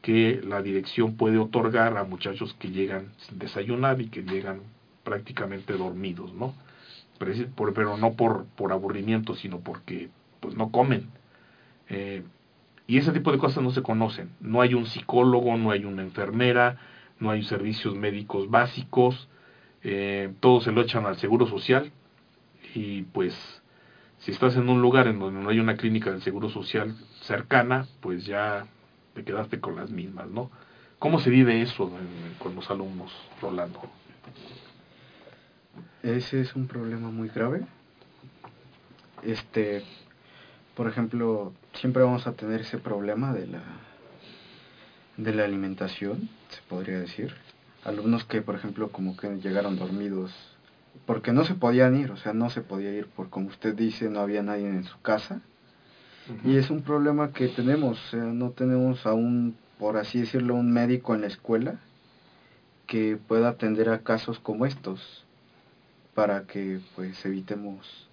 [0.01, 4.61] que la dirección puede otorgar a muchachos que llegan sin desayunar y que llegan
[5.05, 6.55] prácticamente dormidos, ¿no?
[7.19, 10.09] pero no por, por aburrimiento, sino porque
[10.41, 11.09] pues no comen.
[11.89, 12.23] Eh,
[12.87, 14.31] y ese tipo de cosas no se conocen.
[14.41, 16.79] No hay un psicólogo, no hay una enfermera,
[17.21, 19.29] no hay servicios médicos básicos,
[19.83, 21.93] eh, todo se lo echan al seguro social
[22.75, 23.63] y pues
[24.25, 27.87] si estás en un lugar en donde no hay una clínica del seguro social cercana,
[28.01, 28.67] pues ya
[29.13, 30.51] te quedaste con las mismas, ¿no?
[30.99, 31.93] ¿Cómo se vive eso
[32.39, 33.13] con los alumnos,
[33.43, 33.83] Rolando?
[36.03, 37.67] Ese es un problema muy grave.
[39.23, 39.85] Este,
[40.75, 43.63] por ejemplo, siempre vamos a tener ese problema de la
[45.19, 47.35] de la alimentación, se podría decir.
[47.85, 50.33] Alumnos que, por ejemplo, como que llegaron dormidos
[51.07, 54.09] porque no se podían ir, o sea, no se podía ir por como usted dice,
[54.09, 55.41] no había nadie en su casa.
[56.43, 60.73] Y es un problema que tenemos, o sea, no tenemos aún, por así decirlo, un
[60.73, 61.81] médico en la escuela
[62.87, 65.25] que pueda atender a casos como estos
[66.15, 68.09] para que pues evitemos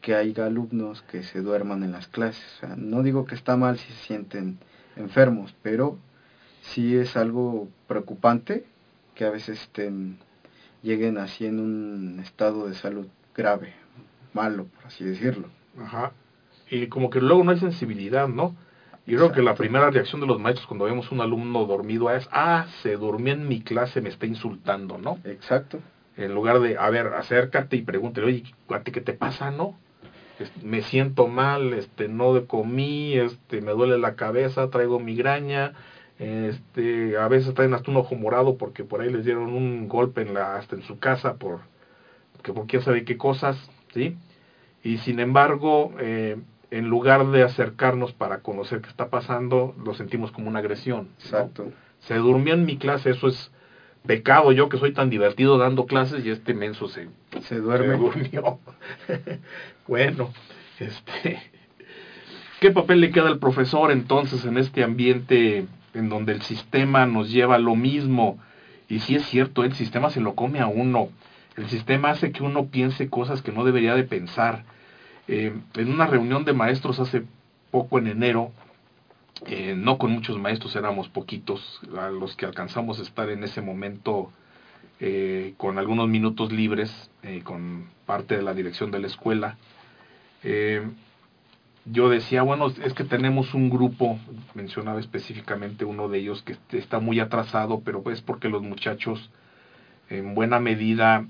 [0.00, 2.44] que haya alumnos que se duerman en las clases.
[2.56, 4.58] O sea, no digo que está mal si se sienten
[4.96, 5.98] enfermos, pero
[6.62, 8.64] sí es algo preocupante
[9.14, 10.18] que a veces estén,
[10.82, 13.74] lleguen así en un estado de salud grave,
[14.32, 15.48] malo, por así decirlo.
[15.78, 16.12] Ajá.
[16.70, 18.54] Y como que luego no hay sensibilidad, ¿no?
[19.06, 22.28] Y creo que la primera reacción de los maestros cuando vemos un alumno dormido es,
[22.30, 25.18] ah, se durmió en mi clase, me está insultando, ¿no?
[25.24, 25.80] Exacto.
[26.16, 28.44] En lugar de, a ver, acércate y pregúntale, oye,
[28.84, 29.76] ¿qué te pasa, no?
[30.62, 35.72] me siento mal, este, no comí, este, me duele la cabeza, traigo migraña,
[36.20, 40.20] este, a veces traen hasta un ojo morado porque por ahí les dieron un golpe
[40.20, 41.60] en la, hasta en su casa por,
[42.42, 43.56] que por quién sabe qué cosas,
[43.94, 44.18] ¿sí?
[44.84, 46.36] Y sin embargo, eh,
[46.70, 51.08] en lugar de acercarnos para conocer qué está pasando, lo sentimos como una agresión.
[51.18, 51.72] Exacto.
[52.00, 53.50] Se durmió en mi clase, eso es
[54.06, 57.08] pecado yo que soy tan divertido dando clases y este menso se,
[57.40, 57.96] se duerme.
[57.96, 58.58] durmió.
[59.88, 60.34] bueno,
[60.78, 61.40] este,
[62.60, 67.30] ¿qué papel le queda al profesor entonces en este ambiente en donde el sistema nos
[67.30, 68.38] lleva lo mismo?
[68.88, 71.08] Y si es cierto, el sistema se lo come a uno.
[71.56, 74.64] El sistema hace que uno piense cosas que no debería de pensar.
[75.28, 77.24] Eh, en una reunión de maestros hace
[77.70, 78.50] poco en enero,
[79.46, 83.60] eh, no con muchos maestros, éramos poquitos a los que alcanzamos a estar en ese
[83.60, 84.32] momento
[84.98, 87.10] eh, con algunos minutos libres,
[87.44, 89.56] con parte de la dirección de la escuela.
[91.84, 94.18] Yo decía, bueno, es que tenemos un grupo,
[94.54, 99.30] mencionaba específicamente uno de ellos que está muy atrasado, pero es porque los muchachos
[100.08, 101.26] en buena medida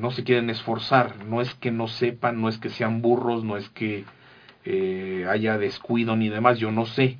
[0.00, 3.56] no se quieren esforzar, no es que no sepan, no es que sean burros, no
[3.56, 4.04] es que
[5.28, 7.18] haya descuido ni demás, yo no sé,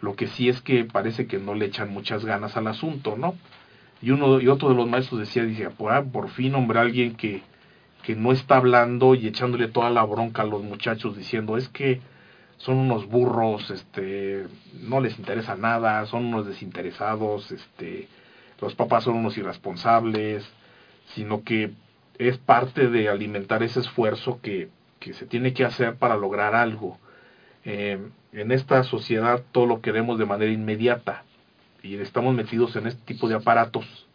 [0.00, 3.34] lo que sí es que parece que no le echan muchas ganas al asunto, ¿no?
[4.02, 7.42] Y uno y otro de los maestros decía, dice, por, por fin, hombre, alguien que,
[8.04, 12.00] que no está hablando y echándole toda la bronca a los muchachos diciendo, es que
[12.58, 14.46] son unos burros, este,
[14.82, 18.08] no les interesa nada, son unos desinteresados, este,
[18.60, 20.44] los papás son unos irresponsables,
[21.14, 21.72] sino que
[22.18, 24.68] es parte de alimentar ese esfuerzo que,
[25.00, 26.98] que se tiene que hacer para lograr algo.
[27.64, 27.98] Eh,
[28.32, 31.24] en esta sociedad todo lo queremos de manera inmediata
[31.82, 34.06] y estamos metidos en este tipo de aparatos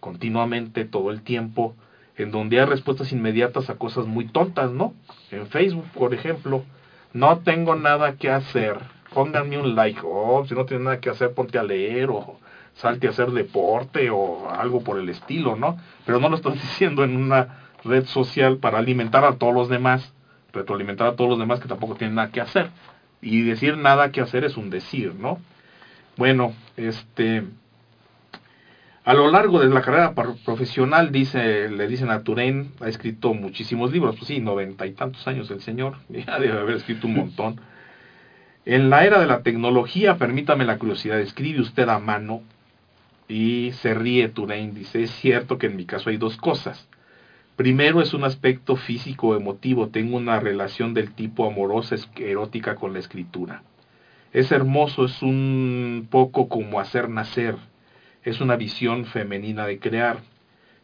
[0.00, 1.74] continuamente, todo el tiempo,
[2.16, 4.94] en donde hay respuestas inmediatas a cosas muy tontas, ¿no?
[5.30, 6.64] En Facebook, por ejemplo,
[7.12, 8.78] no tengo nada que hacer,
[9.12, 12.38] pónganme un like, o oh, si no tienes nada que hacer, ponte a leer, o
[12.74, 15.78] salte a hacer deporte, o algo por el estilo, ¿no?
[16.06, 20.12] Pero no lo estás diciendo en una red social para alimentar a todos los demás,
[20.52, 22.70] retroalimentar a todos los demás que tampoco tienen nada que hacer.
[23.20, 25.38] Y decir nada que hacer es un decir, ¿no?
[26.16, 27.44] Bueno, este
[29.04, 33.92] a lo largo de la carrera profesional, dice, le dicen a Turén, ha escrito muchísimos
[33.92, 37.60] libros, pues sí, noventa y tantos años el señor, ya debe haber escrito un montón.
[38.64, 42.42] En la era de la tecnología, permítame la curiosidad, escribe usted a mano
[43.28, 46.88] y se ríe Turén, dice, es cierto que en mi caso hay dos cosas.
[47.56, 53.00] Primero es un aspecto físico emotivo, tengo una relación del tipo amorosa erótica con la
[53.00, 53.62] escritura.
[54.32, 57.56] Es hermoso, es un poco como hacer nacer,
[58.24, 60.20] es una visión femenina de crear.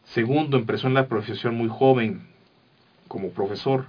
[0.03, 2.27] Segundo, empezó en la profesión muy joven,
[3.07, 3.85] como profesor.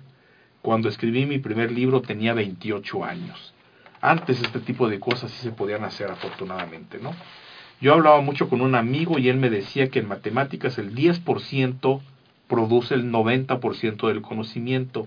[0.62, 3.52] Cuando escribí mi primer libro tenía 28 años.
[4.00, 7.14] Antes este tipo de cosas sí se podían hacer afortunadamente, ¿no?
[7.80, 12.00] Yo hablaba mucho con un amigo y él me decía que en matemáticas el 10%
[12.48, 15.06] produce el 90% del conocimiento.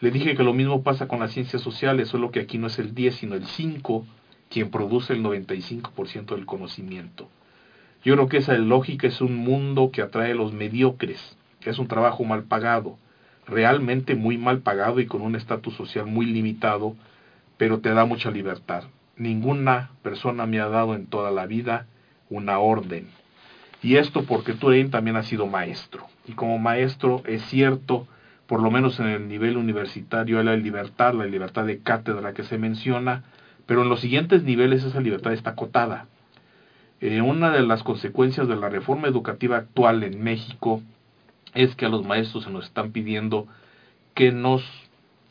[0.00, 2.78] Le dije que lo mismo pasa con las ciencias sociales, solo que aquí no es
[2.78, 4.06] el 10, sino el 5
[4.48, 7.28] quien produce el 95% del conocimiento.
[8.04, 11.78] Yo creo que esa lógica es un mundo que atrae a los mediocres, que es
[11.78, 12.98] un trabajo mal pagado,
[13.46, 16.96] realmente muy mal pagado y con un estatus social muy limitado,
[17.58, 18.84] pero te da mucha libertad.
[19.16, 21.86] Ninguna persona me ha dado en toda la vida
[22.28, 23.08] una orden.
[23.82, 28.06] Y esto porque Turing también ha sido maestro y como maestro es cierto,
[28.46, 32.44] por lo menos en el nivel universitario, hay la libertad, la libertad de cátedra que
[32.44, 33.24] se menciona,
[33.66, 36.06] pero en los siguientes niveles esa libertad está acotada.
[37.02, 40.80] Eh, una de las consecuencias de la reforma educativa actual en México
[41.52, 43.48] es que a los maestros se nos están pidiendo
[44.14, 44.62] que nos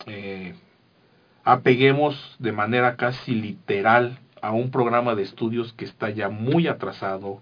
[0.05, 0.53] eh,
[1.45, 7.41] apeguemos de manera casi literal a un programa de estudios que está ya muy atrasado,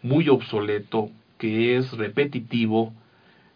[0.00, 2.92] muy obsoleto, que es repetitivo,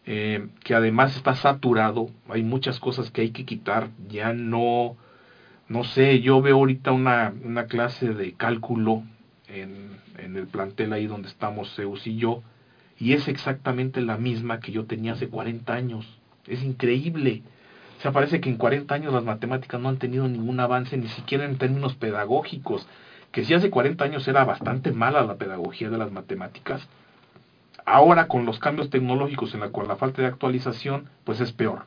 [0.06, 4.96] eh, que además está saturado, hay muchas cosas que hay que quitar, ya no,
[5.68, 9.04] no sé, yo veo ahorita una, una clase de cálculo
[9.52, 12.42] en, el plantel ahí donde estamos Zeus y yo,
[12.98, 17.42] y es exactamente la misma que yo tenía hace 40 años, es increíble.
[17.98, 21.08] O sea, parece que en 40 años las matemáticas no han tenido ningún avance, ni
[21.08, 22.86] siquiera en términos pedagógicos,
[23.32, 26.86] que si hace 40 años era bastante mala la pedagogía de las matemáticas,
[27.84, 31.86] ahora con los cambios tecnológicos en la cual la falta de actualización, pues es peor.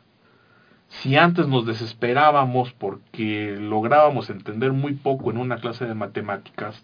[0.87, 6.83] Si antes nos desesperábamos porque lográbamos entender muy poco en una clase de matemáticas,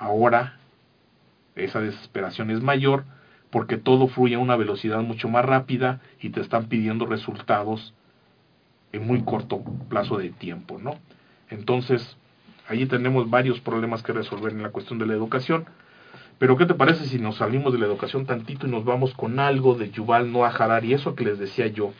[0.00, 0.56] ahora
[1.54, 3.04] esa desesperación es mayor
[3.50, 7.94] porque todo fluye a una velocidad mucho más rápida y te están pidiendo resultados
[8.92, 10.94] en muy corto plazo de tiempo, ¿no?
[11.48, 12.16] Entonces,
[12.68, 15.66] allí tenemos varios problemas que resolver en la cuestión de la educación.
[16.38, 19.38] Pero ¿qué te parece si nos salimos de la educación tantito y nos vamos con
[19.38, 21.92] algo de Yuval Noah Harari, eso que les decía yo,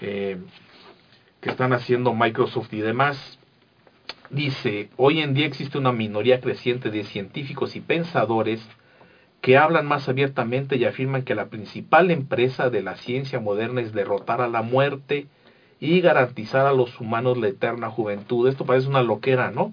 [0.00, 0.38] eh,
[1.40, 3.39] que están haciendo Microsoft y demás?
[4.30, 8.66] Dice, hoy en día existe una minoría creciente de científicos y pensadores
[9.40, 13.92] que hablan más abiertamente y afirman que la principal empresa de la ciencia moderna es
[13.92, 15.26] derrotar a la muerte,
[15.80, 18.48] y garantizar a los humanos la eterna juventud.
[18.48, 19.72] Esto parece una loquera, ¿no?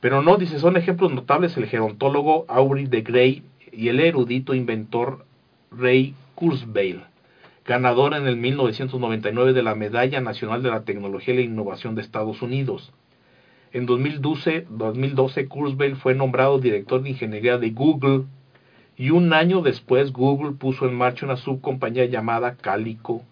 [0.00, 3.42] Pero no, dice, son ejemplos notables el gerontólogo Aubrey de Grey
[3.72, 5.24] y el erudito inventor
[5.70, 7.04] Ray Kurzweil,
[7.64, 12.02] ganador en el 1999 de la Medalla Nacional de la Tecnología y la Innovación de
[12.02, 12.92] Estados Unidos.
[13.74, 18.22] En 2012, 2012 Kurzweil fue nombrado director de ingeniería de Google
[18.96, 23.22] y un año después Google puso en marcha una subcompañía llamada Calico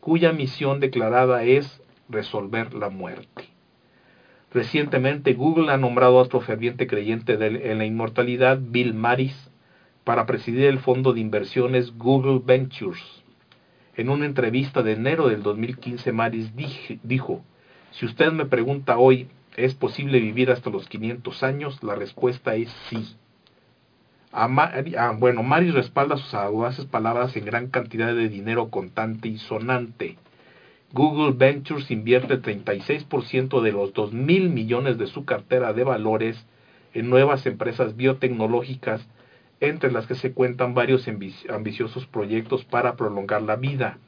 [0.00, 3.48] cuya misión declarada es resolver la muerte.
[4.52, 9.50] Recientemente Google ha nombrado a otro ferviente creyente en la inmortalidad, Bill Maris,
[10.04, 13.24] para presidir el fondo de inversiones Google Ventures.
[13.96, 16.52] En una entrevista de enero del 2015, Maris
[17.02, 17.42] dijo,
[17.90, 19.28] si usted me pregunta hoy,
[19.58, 21.82] ¿es posible vivir hasta los 500 años?
[21.82, 23.16] La respuesta es sí.
[24.32, 30.16] Ah, bueno, Maris respalda sus audaces palabras en gran cantidad de dinero contante y sonante.
[30.92, 36.46] Google Ventures invierte 36% de los 2 mil millones de su cartera de valores
[36.94, 39.06] en nuevas empresas biotecnológicas,
[39.60, 41.08] entre las que se cuentan varios
[41.48, 43.98] ambiciosos proyectos para prolongar la vida.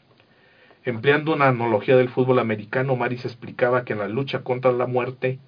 [0.85, 5.39] Empleando una analogía del fútbol americano, Maris explicaba que en la lucha contra la muerte,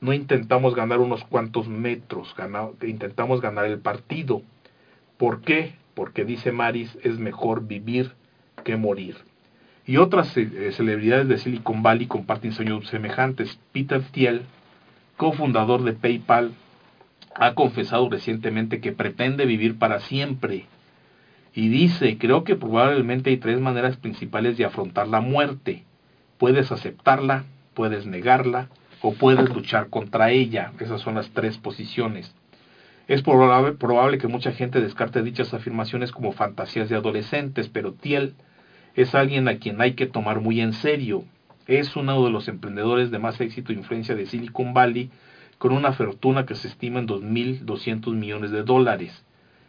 [0.00, 2.34] no intentamos ganar unos cuantos metros,
[2.82, 4.42] intentamos ganar el partido.
[5.18, 5.74] ¿Por qué?
[5.94, 8.12] Porque dice Maris, es mejor vivir
[8.64, 9.16] que morir.
[9.86, 13.58] Y otras eh, celebridades de Silicon Valley comparten sueños semejantes.
[13.72, 14.42] Peter Thiel,
[15.16, 16.52] cofundador de PayPal,
[17.34, 20.66] ha confesado recientemente que pretende vivir para siempre.
[21.54, 25.84] Y dice, creo que probablemente hay tres maneras principales de afrontar la muerte.
[26.38, 27.44] Puedes aceptarla,
[27.74, 28.68] puedes negarla
[29.02, 30.72] o puedes luchar contra ella.
[30.80, 32.34] Esas son las tres posiciones.
[33.08, 38.34] Es probable, probable que mucha gente descarte dichas afirmaciones como fantasías de adolescentes, pero Thiel
[38.94, 41.24] es alguien a quien hay que tomar muy en serio.
[41.66, 45.10] Es uno de los emprendedores de más éxito e influencia de Silicon Valley,
[45.58, 49.24] con una fortuna que se estima en 2.200 millones de dólares.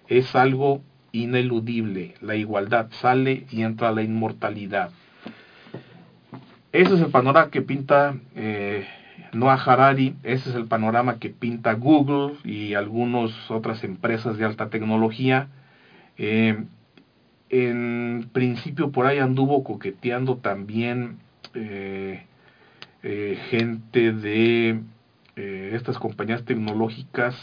[0.07, 0.81] Es algo
[1.13, 2.15] ineludible.
[2.19, 4.89] La igualdad sale y entra la inmortalidad.
[6.73, 8.85] Ese es el panorama que pinta eh,
[9.31, 14.69] Noah Harari, ese es el panorama que pinta Google y algunas otras empresas de alta
[14.69, 15.49] tecnología.
[16.17, 16.63] Eh,
[17.49, 21.19] en principio por ahí anduvo coqueteando también
[21.53, 22.25] eh,
[23.51, 24.81] gente de
[25.35, 27.35] estas compañías tecnológicas.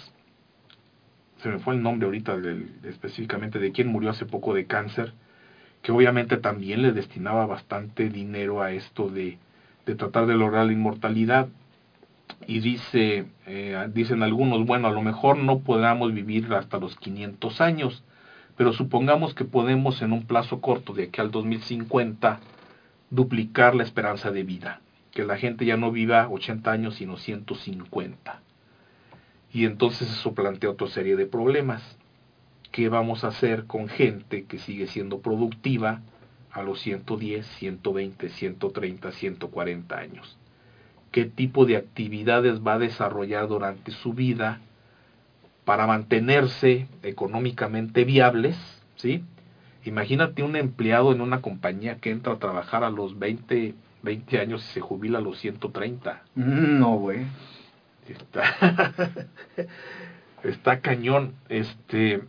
[1.43, 2.37] Se me fue el nombre ahorita
[2.85, 5.15] específicamente de quien murió hace poco de cáncer,
[5.83, 9.39] que obviamente también le destinaba bastante dinero a esto de,
[9.87, 11.49] de tratar de lograr la inmortalidad
[12.47, 17.61] y dice, eh, dicen algunos, bueno, a lo mejor no podamos vivir hasta los 500
[17.61, 18.03] años,
[18.57, 22.41] pero supongamos que podemos en un plazo corto, de aquí al 2050,
[23.11, 24.81] duplicar la esperanza de vida,
[25.13, 28.41] que la gente ya no viva 80 años, sino 150.
[29.53, 31.83] Y entonces eso plantea otra serie de problemas.
[32.71, 36.03] ¿Qué vamos a hacer con gente que sigue siendo productiva
[36.53, 40.37] a los 110, 120, 130, 140 años?
[41.11, 44.61] qué tipo de actividades va a desarrollar durante su vida
[45.65, 48.57] para mantenerse económicamente viables,
[48.97, 49.25] ¿sí?
[49.85, 54.65] Imagínate un empleado en una compañía que entra a trabajar a los 20, 20 años
[54.69, 56.23] y se jubila a los 130.
[56.35, 57.21] Mm, no, güey.
[58.13, 59.15] Está,
[60.43, 61.35] está cañón.
[61.49, 62.23] Este,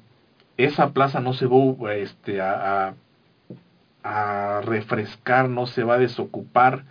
[0.57, 2.95] esa plaza no se va este, a,
[4.03, 6.85] a, refrescar, no se va a desocupar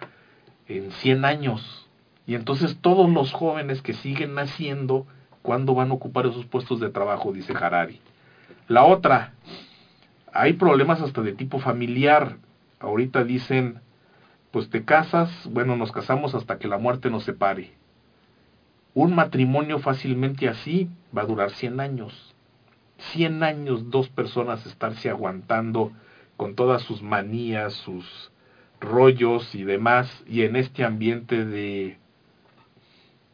[0.68, 1.88] en 100 años.
[2.26, 5.06] Y entonces todos los jóvenes que siguen naciendo,
[5.42, 7.32] ¿cuándo van a ocupar esos puestos de trabajo?
[7.32, 8.00] Dice Harari.
[8.68, 9.32] La otra,
[10.32, 12.36] hay problemas hasta de tipo familiar.
[12.78, 13.80] Ahorita dicen,
[14.52, 17.72] pues te casas, bueno, nos casamos hasta que la muerte nos separe.
[18.94, 22.34] Un matrimonio fácilmente así va a durar 100 años.
[23.12, 25.92] 100 años dos personas estarse aguantando
[26.36, 28.30] con todas sus manías, sus
[28.80, 31.98] rollos y demás, y en este ambiente de,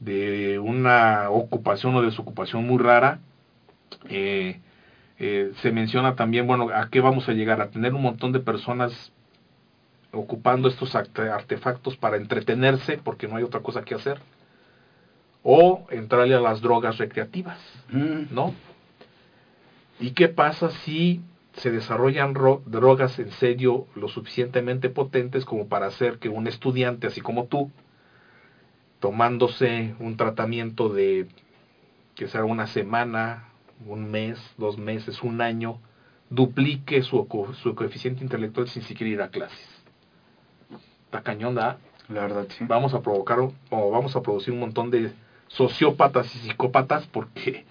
[0.01, 3.21] de una ocupación o desocupación muy rara,
[4.09, 4.61] eh,
[5.19, 7.61] eh, se menciona también, bueno, ¿a qué vamos a llegar?
[7.61, 9.13] A tener un montón de personas
[10.13, 14.21] ocupando estos artefactos para entretenerse, porque no hay otra cosa que hacer,
[15.49, 17.61] o entrarle a las drogas recreativas,
[17.93, 18.35] mm.
[18.35, 18.53] ¿no?
[20.01, 21.21] ¿Y qué pasa si
[21.53, 27.21] se desarrollan drogas en serio lo suficientemente potentes como para hacer que un estudiante, así
[27.21, 27.71] como tú,
[28.99, 31.29] tomándose un tratamiento de
[32.17, 33.45] que sea una semana,
[33.87, 35.79] un mes, dos meses, un año,
[36.29, 37.25] duplique su,
[37.63, 39.85] su coeficiente intelectual sin siquiera ir a clases.
[41.05, 41.79] Está cañón, ¿da?
[42.09, 42.65] La verdad, sí.
[42.67, 45.13] Vamos a provocar o vamos a producir un montón de
[45.49, 47.65] sociópatas y psicópatas porque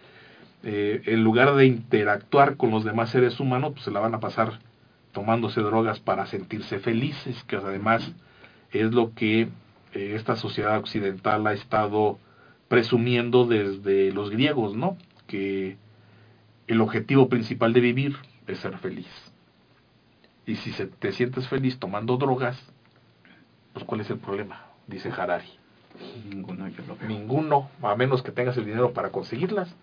[0.63, 4.19] eh, en lugar de interactuar con los demás seres humanos, pues se la van a
[4.19, 4.59] pasar
[5.11, 8.11] tomándose drogas para sentirse felices, que además
[8.71, 12.19] es lo que eh, esta sociedad occidental ha estado
[12.67, 14.97] presumiendo desde los griegos, ¿no?
[15.27, 15.77] Que
[16.67, 18.17] el objetivo principal de vivir
[18.47, 19.07] es ser feliz.
[20.45, 22.59] Y si se, te sientes feliz tomando drogas,
[23.73, 24.65] pues ¿cuál es el problema?
[24.87, 25.64] Dice Harari.
[26.29, 27.07] Ninguno, yo lo veo.
[27.07, 29.75] Ninguno, a menos que tengas el dinero para conseguirlas.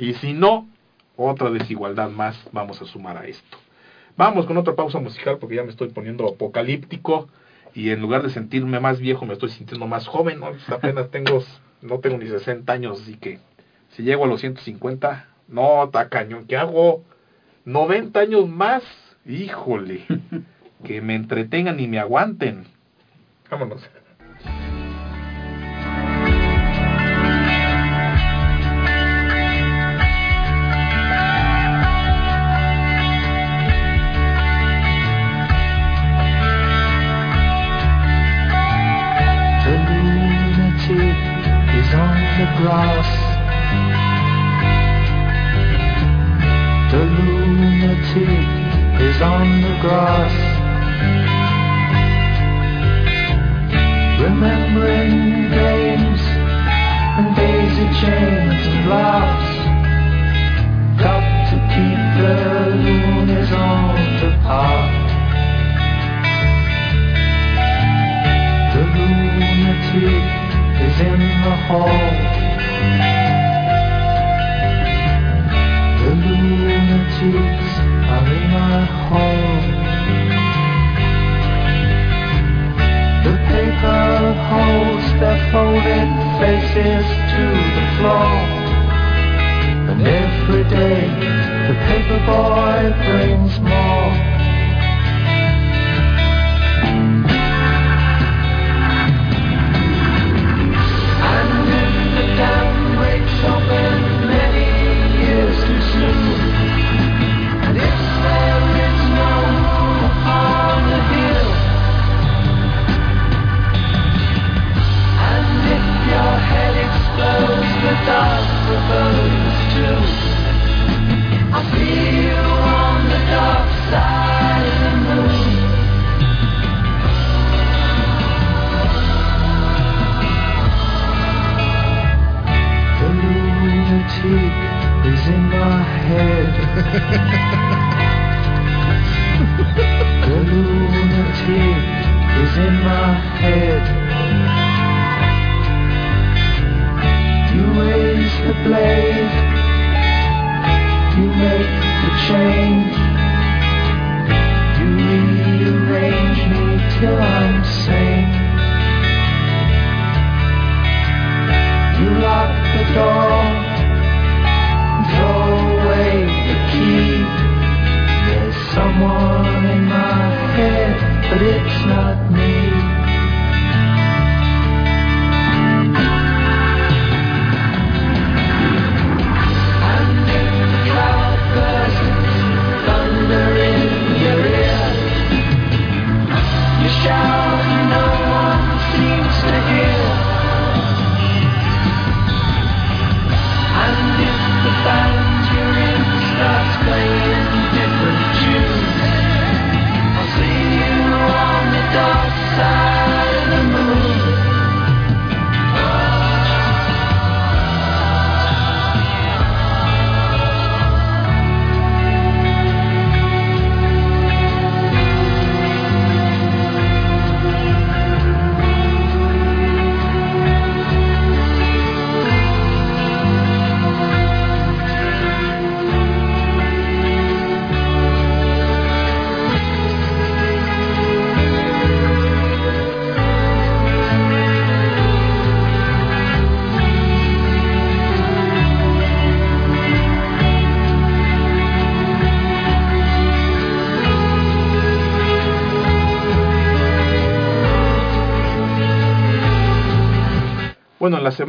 [0.00, 0.68] y si no,
[1.16, 3.58] otra desigualdad más vamos a sumar a esto.
[4.16, 7.28] Vamos con otra pausa musical porque ya me estoy poniendo apocalíptico
[7.74, 10.52] y en lugar de sentirme más viejo me estoy sintiendo más joven, ¿no?
[10.68, 11.42] apenas tengo,
[11.82, 13.40] no tengo ni 60 años, así que
[13.90, 16.46] si llego a los 150 no, está cañón.
[16.46, 17.04] ¿Qué hago?
[17.64, 18.82] 90 años más.
[19.26, 20.04] Híjole.
[20.84, 22.64] que me entretengan y me aguanten.
[23.50, 23.88] Vámonos.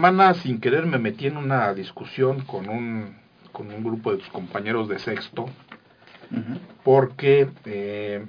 [0.06, 3.16] Semana sin querer me metí en una discusión con un,
[3.52, 5.48] con un grupo de tus compañeros de sexto,
[6.84, 8.24] porque eh,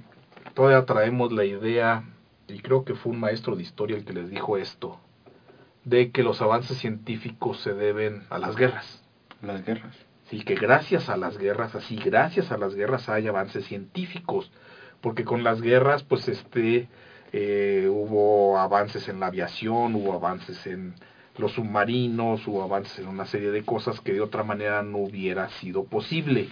[0.55, 2.03] todavía traemos la idea,
[2.49, 4.99] y creo que fue un maestro de historia el que les dijo esto,
[5.85, 9.05] de que los avances científicos se deben a las guerras.
[9.43, 9.95] Las guerras.
[10.31, 14.51] Sí, que gracias a las guerras, así, gracias a las guerras hay avances científicos,
[15.03, 16.89] porque con las guerras, pues, este,
[17.35, 20.95] eh, hubo avances en la aviación, hubo avances en
[21.39, 25.49] los submarinos, hubo avances en una serie de cosas que de otra manera no hubiera
[25.51, 26.49] sido posible.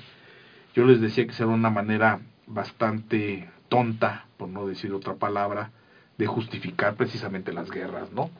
[0.74, 5.70] Yo les decía que era una manera bastante tonta, por no decir otra palabra,
[6.18, 8.30] de justificar precisamente las guerras, ¿no?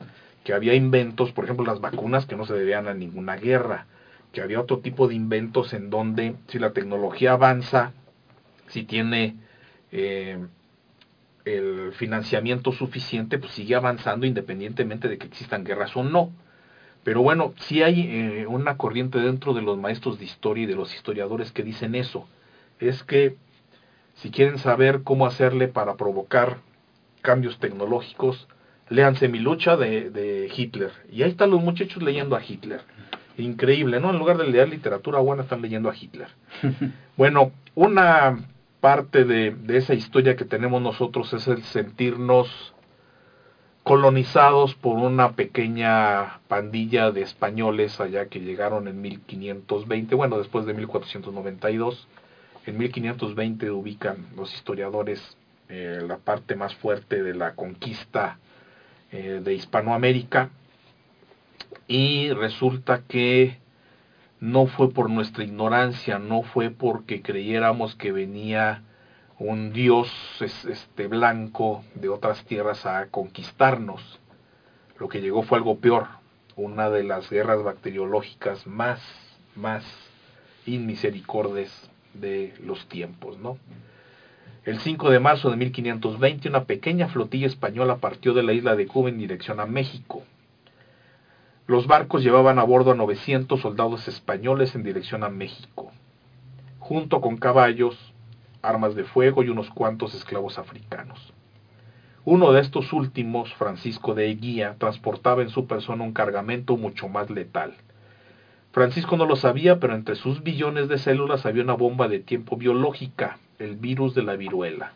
[0.43, 3.87] Que había inventos, por ejemplo, las vacunas que no se debían a ninguna guerra,
[4.31, 7.93] que había otro tipo de inventos en donde si la tecnología avanza,
[8.67, 9.35] si tiene
[9.91, 10.37] eh,
[11.45, 16.31] el financiamiento suficiente, pues sigue avanzando independientemente de que existan guerras o no.
[17.03, 20.75] Pero bueno, sí hay eh, una corriente dentro de los maestros de historia y de
[20.75, 22.27] los historiadores que dicen eso.
[22.79, 23.35] Es que
[24.15, 26.57] si quieren saber cómo hacerle para provocar
[27.21, 28.47] cambios tecnológicos,
[28.89, 30.91] léanse mi lucha de, de Hitler.
[31.11, 32.81] Y ahí están los muchachos leyendo a Hitler.
[33.37, 34.09] Increíble, ¿no?
[34.09, 36.29] En lugar de leer literatura buena, están leyendo a Hitler.
[37.17, 38.39] bueno, una
[38.85, 42.75] parte de, esa historia que tenemos nosotros es el sentirnos
[43.81, 50.75] colonizados por una pequeña pandilla de españoles allá que llegaron en 1520, bueno, después de
[50.75, 52.07] 1492.
[52.67, 55.35] En 1520 ubican los historiadores
[55.67, 58.37] eh, la parte más fuerte de la conquista
[59.11, 60.51] eh, de Hispanoamérica
[61.87, 63.57] y resulta que
[64.45, 68.83] no fue por nuestra ignorancia, no fue porque creyéramos que venía
[69.39, 70.07] un dios
[70.39, 74.19] este blanco de otras tierras a conquistarnos.
[74.99, 76.07] Lo que llegó fue algo peor,
[76.55, 79.01] una de las guerras bacteriológicas más
[79.55, 79.83] más
[80.67, 81.71] inmisericordes
[82.13, 83.57] de los tiempos, ¿no?
[84.63, 88.85] El 5 de marzo de 1520 una pequeña flotilla española partió de la isla de
[88.85, 90.23] Cuba en dirección a México.
[91.67, 95.91] Los barcos llevaban a bordo a 900 soldados españoles en dirección a México,
[96.77, 98.13] junto con caballos,
[98.61, 101.33] armas de fuego y unos cuantos esclavos africanos.
[102.23, 107.31] Uno de estos últimos, Francisco de Eguía, transportaba en su persona un cargamento mucho más
[107.31, 107.73] letal.
[108.71, 112.57] Francisco no lo sabía, pero entre sus billones de células había una bomba de tiempo
[112.57, 114.91] biológica, el virus de la viruela.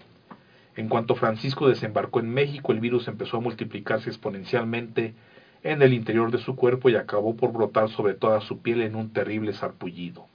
[0.76, 5.16] En cuanto Francisco desembarcó en México, el virus empezó a multiplicarse exponencialmente
[5.64, 8.96] en el interior de su cuerpo y acabó por brotar sobre toda su piel en
[8.96, 10.28] un terrible sarpullido.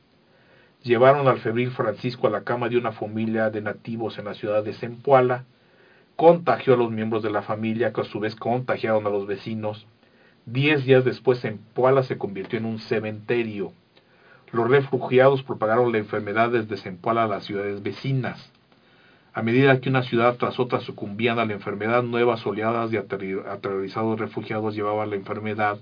[0.83, 4.63] Llevaron al febril Francisco a la cama de una familia de nativos en la ciudad
[4.63, 5.45] de Zempoala,
[6.17, 9.87] contagió a los miembros de la familia que a su vez contagiaron a los vecinos.
[10.45, 13.73] Diez días después Zempoala se convirtió en un cementerio.
[14.53, 18.53] Los refugiados propagaron la enfermedad desde Zempoala a las ciudades vecinas.
[19.35, 24.21] A medida que una ciudad tras otra sucumbían a la enfermedad, nuevas oleadas de aterrorizados
[24.21, 25.79] refugiados llevaban la enfermedad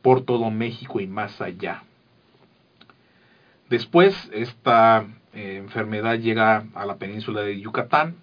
[0.00, 1.82] por todo México y más allá.
[3.68, 8.16] Después, esta eh, enfermedad llega a la península de Yucatán.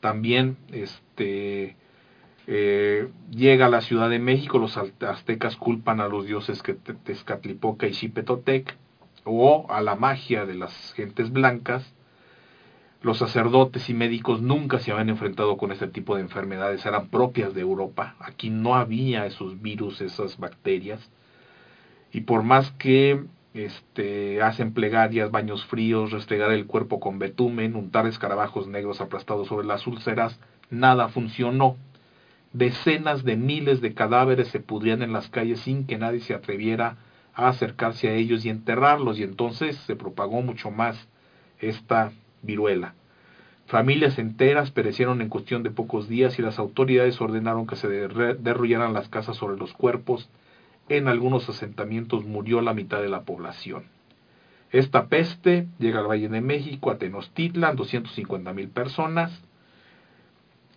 [0.00, 1.76] También este,
[2.46, 4.58] eh, llega a la Ciudad de México.
[4.58, 8.74] Los aztecas culpan a los dioses que Tezcatlipoca y Xipetotec
[9.24, 11.92] o a la magia de las gentes blancas
[13.02, 17.52] los sacerdotes y médicos nunca se habían enfrentado con este tipo de enfermedades, eran propias
[17.52, 18.14] de Europa.
[18.20, 21.10] Aquí no había esos virus, esas bacterias.
[22.12, 23.24] Y por más que
[23.54, 29.66] este, hacen plegarias, baños fríos, restregar el cuerpo con betumen, untar escarabajos negros aplastados sobre
[29.66, 30.38] las úlceras,
[30.70, 31.76] nada funcionó.
[32.52, 36.98] Decenas de miles de cadáveres se pudrían en las calles sin que nadie se atreviera
[37.34, 41.08] a acercarse a ellos y enterrarlos, y entonces se propagó mucho más
[41.58, 42.12] esta
[42.42, 42.94] viruela.
[43.66, 48.92] Familias enteras perecieron en cuestión de pocos días y las autoridades ordenaron que se derruyeran
[48.92, 50.28] las casas sobre los cuerpos.
[50.88, 53.84] En algunos asentamientos murió la mitad de la población.
[54.72, 59.42] Esta peste llega al Valle de México, a Tenochtitlan, 250 mil personas.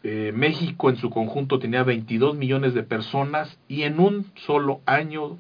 [0.03, 5.37] Eh, México en su conjunto tenía 22 millones de personas y en un solo año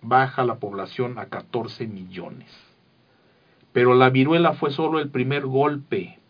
[0.00, 2.73] baja la población a 14 millones.
[3.74, 6.20] Pero la viruela fue solo el primer golpe.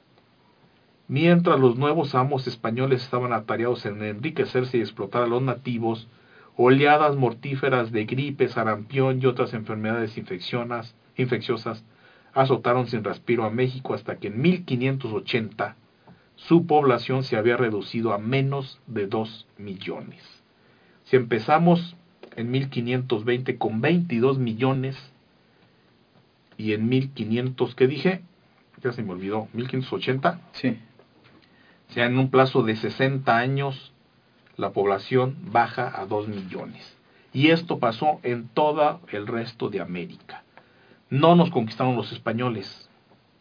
[1.09, 6.09] Mientras los nuevos amos españoles estaban atareados en enriquecerse y explotar a los nativos,
[6.57, 11.85] oleadas mortíferas de gripe, sarampión y otras enfermedades infecciosas
[12.33, 15.77] azotaron sin respiro a México hasta que en 1580
[16.37, 20.25] su población se había reducido a menos de 2 millones.
[21.05, 21.95] Si empezamos
[22.37, 24.97] en 1520 con 22 millones
[26.57, 28.23] y en 1500, ¿qué dije?
[28.83, 30.41] Ya se me olvidó, 1580.
[30.53, 30.79] Sí.
[31.89, 33.93] O sea, en un plazo de 60 años
[34.57, 36.97] la población baja a 2 millones.
[37.33, 40.45] Y esto pasó en todo el resto de América.
[41.11, 42.89] No nos conquistaron los españoles,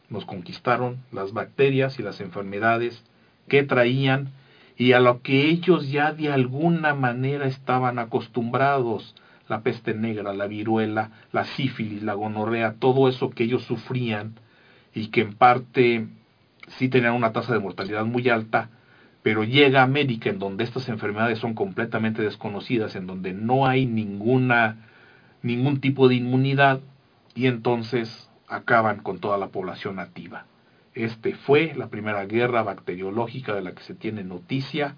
[0.10, 3.04] nos conquistaron las bacterias y las enfermedades
[3.48, 4.32] que traían
[4.78, 9.16] y a lo que ellos ya de alguna manera estaban acostumbrados,
[9.48, 14.36] la peste negra, la viruela, la sífilis, la gonorrea, todo eso que ellos sufrían
[14.94, 16.08] y que en parte
[16.68, 18.70] sí tenían una tasa de mortalidad muy alta,
[19.22, 23.86] pero llega a América en donde estas enfermedades son completamente desconocidas, en donde no hay
[23.86, 24.78] ninguna
[25.42, 26.80] ningún tipo de inmunidad
[27.36, 30.46] y entonces acaban con toda la población nativa.
[30.96, 34.96] Este fue la primera guerra bacteriológica de la que se tiene noticia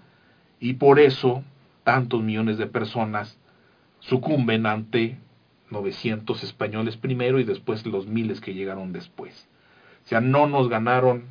[0.60, 1.42] y por eso
[1.84, 3.38] tantos millones de personas
[4.08, 5.18] sucumben ante
[5.70, 9.48] 900 españoles primero y después los miles que llegaron después.
[10.04, 11.24] O sea, no nos ganaron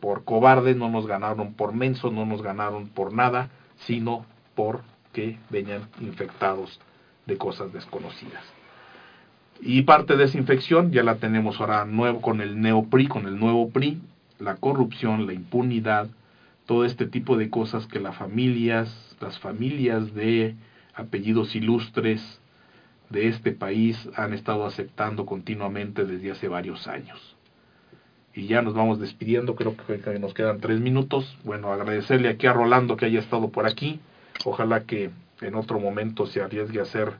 [0.00, 5.88] por cobardes, no nos ganaron por mensos, no nos ganaron por nada, sino porque venían
[6.00, 6.80] infectados
[7.26, 8.44] de cosas desconocidas.
[9.60, 13.38] Y parte de esa infección ya la tenemos ahora nuevo con el neopri, con el
[13.38, 14.00] nuevo PRI,
[14.38, 16.08] la corrupción, la impunidad,
[16.66, 20.54] todo este tipo de cosas que las familias, las familias de
[20.96, 22.40] apellidos ilustres
[23.10, 27.36] de este país han estado aceptando continuamente desde hace varios años.
[28.34, 31.38] Y ya nos vamos despidiendo, creo que nos quedan tres minutos.
[31.44, 34.00] Bueno, agradecerle aquí a Rolando que haya estado por aquí.
[34.44, 37.14] Ojalá que en otro momento se arriesgue a hacer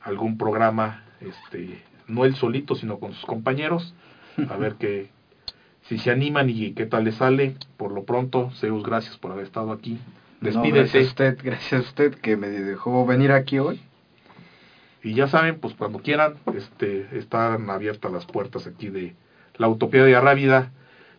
[0.00, 3.94] algún programa este, no él solito, sino con sus compañeros,
[4.48, 5.10] a ver que
[5.82, 7.54] si se animan y qué tal le sale.
[7.76, 9.98] Por lo pronto, Zeus, gracias por haber estado aquí.
[10.40, 10.78] Despídete.
[10.78, 13.80] gracias a usted, gracias a usted que me dejó venir aquí hoy.
[15.02, 19.14] Y ya saben, pues cuando quieran, este, están abiertas las puertas aquí de
[19.56, 20.72] la Utopía de Arrábida.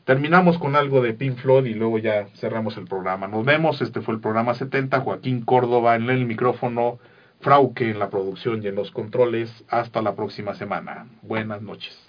[0.06, 3.28] Terminamos con algo de Pink Floyd y luego ya cerramos el programa.
[3.28, 7.00] Nos vemos, este fue el programa 70, Joaquín Córdoba en el micrófono.
[7.42, 9.64] Frauke en la producción y en los controles.
[9.70, 11.08] Hasta la próxima semana.
[11.22, 12.09] Buenas noches.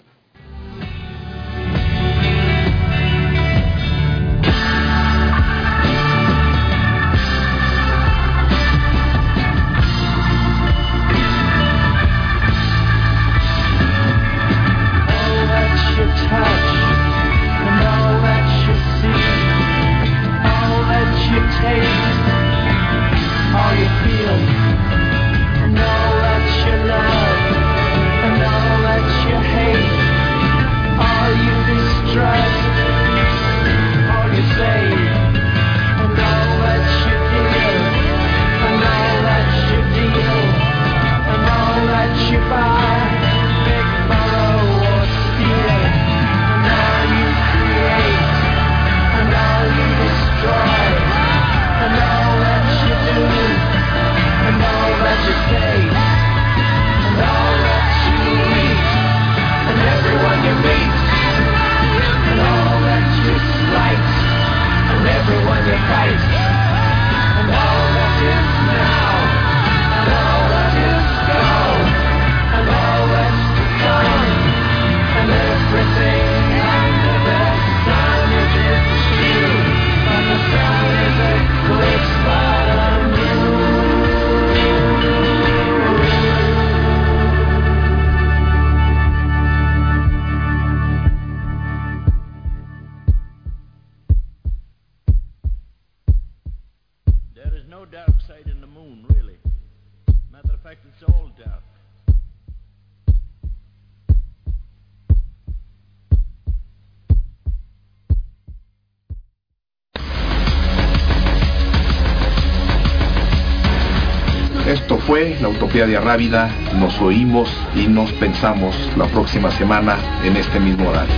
[115.71, 121.15] De Arrábida, nos oímos y nos pensamos la próxima semana en este mismo horario.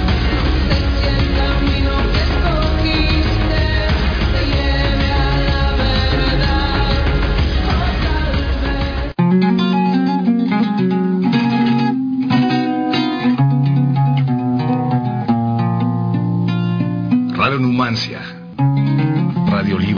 [17.35, 18.22] Radio Numancia